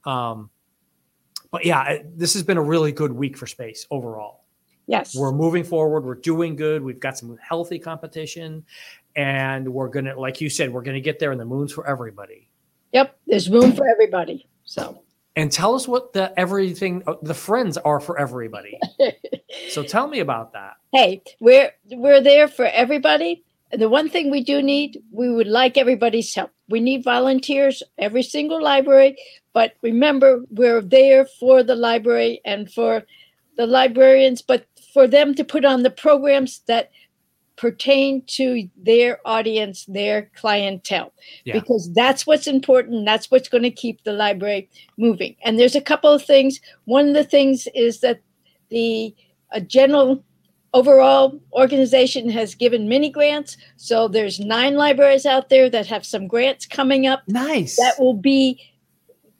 Um, 0.03 0.49
but 1.51 1.63
yeah, 1.63 1.99
this 2.15 2.33
has 2.33 2.41
been 2.41 2.57
a 2.57 2.63
really 2.63 2.91
good 2.91 3.11
week 3.11 3.37
for 3.37 3.45
space 3.45 3.85
overall. 3.91 4.45
Yes. 4.87 5.15
We're 5.15 5.31
moving 5.31 5.63
forward. 5.63 6.05
We're 6.05 6.15
doing 6.15 6.55
good. 6.55 6.81
We've 6.81 6.99
got 6.99 7.19
some 7.19 7.37
healthy 7.37 7.77
competition, 7.77 8.65
and 9.15 9.71
we're 9.71 9.89
gonna, 9.89 10.19
like 10.19 10.41
you 10.41 10.49
said, 10.49 10.73
we're 10.73 10.81
gonna 10.81 10.99
get 10.99 11.19
there. 11.19 11.31
And 11.31 11.39
the 11.39 11.45
moon's 11.45 11.71
for 11.71 11.85
everybody. 11.85 12.49
Yep. 12.93 13.15
There's 13.27 13.47
room 13.47 13.73
for 13.73 13.87
everybody. 13.87 14.47
So 14.63 15.04
And 15.35 15.51
tell 15.51 15.75
us 15.75 15.87
what 15.87 16.13
the 16.13 16.37
everything, 16.39 17.03
uh, 17.07 17.15
the 17.21 17.33
friends 17.33 17.77
are 17.77 17.99
for 17.99 18.17
everybody. 18.19 18.79
So 19.69 19.83
tell 19.83 20.07
me 20.07 20.19
about 20.19 20.51
that. 20.53 20.73
hey, 20.91 21.21
we're 21.39 21.71
we're 21.91 22.21
there 22.21 22.47
for 22.47 22.65
everybody. 22.65 23.43
And 23.71 23.81
the 23.81 23.89
one 23.89 24.09
thing 24.09 24.29
we 24.29 24.43
do 24.43 24.61
need, 24.61 25.01
we 25.11 25.29
would 25.29 25.47
like 25.47 25.77
everybody's 25.77 26.33
help. 26.33 26.51
We 26.69 26.79
need 26.79 27.03
volunteers, 27.03 27.81
every 27.97 28.23
single 28.23 28.61
library. 28.61 29.17
But 29.53 29.73
remember, 29.81 30.43
we're 30.49 30.81
there 30.81 31.25
for 31.25 31.63
the 31.63 31.75
library 31.75 32.41
and 32.45 32.71
for 32.71 33.03
the 33.57 33.65
librarians, 33.65 34.41
but 34.41 34.65
for 34.93 35.07
them 35.07 35.33
to 35.35 35.43
put 35.43 35.65
on 35.65 35.83
the 35.83 35.89
programs 35.89 36.59
that 36.67 36.91
pertain 37.57 38.21
to 38.27 38.67
their 38.75 39.19
audience, 39.25 39.85
their 39.85 40.29
clientele, 40.35 41.13
Yeah. 41.45 41.53
because 41.53 41.91
that's 41.93 42.27
what's 42.27 42.47
important. 42.47 43.05
That's 43.05 43.31
what's 43.31 43.47
going 43.49 43.63
to 43.63 43.71
keep 43.71 44.03
the 44.03 44.11
library 44.13 44.69
moving. 44.97 45.35
And 45.43 45.57
there's 45.57 45.75
a 45.75 45.81
couple 45.81 46.11
of 46.11 46.23
things. 46.25 46.59
One 46.85 47.07
of 47.07 47.13
the 47.13 47.23
things 47.23 47.67
is 47.73 48.01
that 48.01 48.19
the 48.69 49.15
a 49.51 49.61
general 49.61 50.23
overall 50.73 51.39
organization 51.53 52.29
has 52.29 52.55
given 52.55 52.89
many 52.89 53.09
grants. 53.09 53.55
So 53.77 54.09
there's 54.09 54.39
nine 54.39 54.75
libraries 54.75 55.25
out 55.25 55.47
there 55.49 55.69
that 55.69 55.87
have 55.87 56.05
some 56.05 56.27
grants 56.27 56.65
coming 56.65 57.07
up 57.07 57.23
Nice. 57.29 57.77
that 57.77 57.93
will 57.99 58.15
be 58.17 58.59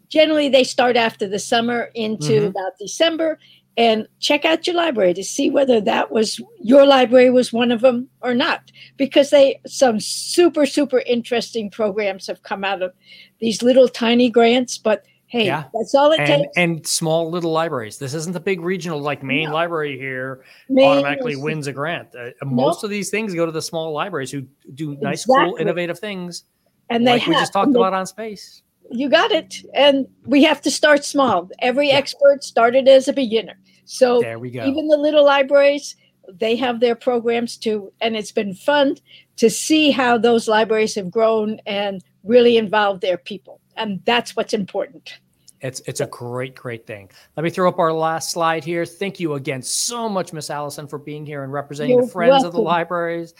generally 0.07 0.47
they 0.47 0.63
start 0.63 0.95
after 0.95 1.27
the 1.27 1.39
summer 1.39 1.89
into 1.95 2.39
Mhm. 2.41 2.47
about 2.47 2.77
December 2.79 3.37
and 3.77 4.07
check 4.19 4.45
out 4.45 4.65
your 4.65 4.75
library 4.75 5.13
to 5.13 5.23
see 5.23 5.49
whether 5.49 5.81
that 5.81 6.11
was 6.11 6.39
your 6.61 6.85
library 6.85 7.29
was 7.29 7.51
one 7.51 7.71
of 7.71 7.81
them 7.81 8.07
or 8.21 8.33
not 8.33 8.71
because 8.97 9.29
they 9.31 9.59
some 9.67 9.99
super 9.99 10.65
super 10.65 10.99
interesting 10.99 11.69
programs 11.69 12.27
have 12.27 12.41
come 12.43 12.63
out 12.63 12.81
of 12.81 12.93
these 13.39 13.61
little 13.61 13.87
tiny 13.89 14.29
grants 14.29 14.77
but 14.77 15.03
hey 15.27 15.45
Yeah. 15.47 15.65
that's 15.73 15.93
all 15.93 16.11
it 16.11 16.19
and 16.21 16.43
takes 16.43 16.57
and 16.57 16.87
small 16.87 17.29
little 17.29 17.51
libraries. 17.51 17.97
This 17.97 18.13
isn't 18.13 18.31
the 18.33 18.39
big 18.39 18.61
regional 18.61 18.99
like 18.99 19.23
main 19.23 19.49
No. 19.49 19.55
library 19.55 19.97
here 19.97 20.43
automatically 20.71 21.33
is- 21.33 21.39
wins 21.39 21.67
a 21.67 21.73
grant. 21.73 22.09
Uh, 22.15 22.29
most 22.45 22.83
of 22.83 22.89
these 22.89 23.09
things 23.09 23.33
go 23.33 23.45
to 23.45 23.51
the 23.51 23.61
small 23.61 23.91
libraries 23.91 24.31
who 24.31 24.43
do 24.75 24.95
nice, 25.01 25.25
cool, 25.25 25.57
innovative 25.59 25.99
things 25.99 26.43
and 26.89 27.05
they 27.05 27.13
like 27.13 27.25
we 27.27 27.33
have, 27.33 27.41
just 27.41 27.53
talked 27.53 27.73
they- 27.73 27.79
about 27.79 27.93
on 27.93 28.05
space. 28.05 28.61
You 28.95 29.09
got 29.09 29.31
it. 29.31 29.55
And 29.73 30.07
we 30.25 30.43
have 30.43 30.61
to 30.61 30.71
start 30.71 31.03
small. 31.05 31.49
Every 31.59 31.89
Yeah. 31.89 31.95
expert 31.95 32.43
started 32.43 32.87
as 32.87 33.07
a 33.07 33.13
beginner. 33.13 33.57
So 33.85 34.21
There 34.21 34.39
we 34.39 34.49
go. 34.51 34.65
even 34.65 34.87
the 34.87 34.97
little 34.97 35.23
libraries 35.23 35.95
they 36.39 36.55
have 36.55 36.79
their 36.79 36.95
programs 36.95 37.55
too. 37.57 37.91
And 38.01 38.15
it's 38.15 38.31
been 38.31 38.55
fun 38.55 38.97
to 39.37 39.49
see 39.49 39.91
how 39.91 40.17
those 40.17 40.47
libraries 40.47 40.95
have 40.95 41.11
grown 41.11 41.59
and 41.67 42.01
really 42.23 42.57
involved 42.57 43.01
their 43.01 43.17
people. 43.17 43.61
And 43.77 44.01
that's 44.05 44.35
what's 44.35 44.53
important 44.53 45.19
It's 45.65 45.81
it's 45.87 45.99
a 45.99 46.05
great, 46.05 46.55
great 46.55 46.85
thing. 46.85 47.09
Let 47.35 47.43
me 47.43 47.49
throw 47.49 47.67
up 47.67 47.79
our 47.79 47.91
last 47.91 48.29
slide 48.31 48.63
here. 48.63 48.85
Thank 48.85 49.19
you 49.19 49.33
again 49.33 49.63
so 49.63 50.07
much, 50.07 50.31
Miss 50.31 50.49
Alison, 50.51 50.87
for 50.87 50.99
being 50.99 51.25
here 51.25 51.43
and 51.43 51.51
representing 51.51 51.97
the 51.97 52.03
You're 52.03 52.11
Friends 52.11 52.43
of 52.43 52.53
the. 52.53 52.61
Libraries. 52.61 53.33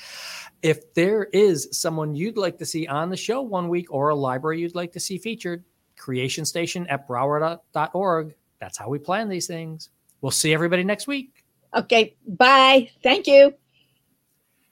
If 0.64 0.94
there 0.96 1.26
is 1.26 1.70
someone 1.72 2.16
you'd 2.16 2.38
like 2.38 2.58
to 2.58 2.66
see 2.66 2.88
on 2.88 3.10
the 3.10 3.18
show 3.18 3.42
one 3.42 3.70
week 3.70 3.94
or 3.94 4.10
a 4.10 4.16
library 4.16 4.60
you'd 4.60 4.74
like 4.74 4.92
to 4.94 5.00
see 5.00 5.20
featured, 5.20 5.64
creation 5.98 6.46
station 6.46 6.88
at 6.88 7.08
broward.org. 7.08 8.36
That's 8.60 8.78
how 8.78 8.90
we 8.90 8.98
plan 8.98 9.30
these 9.30 9.46
things. 9.46 9.90
We'll 10.22 10.32
see 10.32 10.54
everybody 10.54 10.84
next 10.84 11.06
week. 11.08 11.44
okay 11.76 12.16
bye 12.26 12.90
thank 13.04 13.28
you 13.28 13.54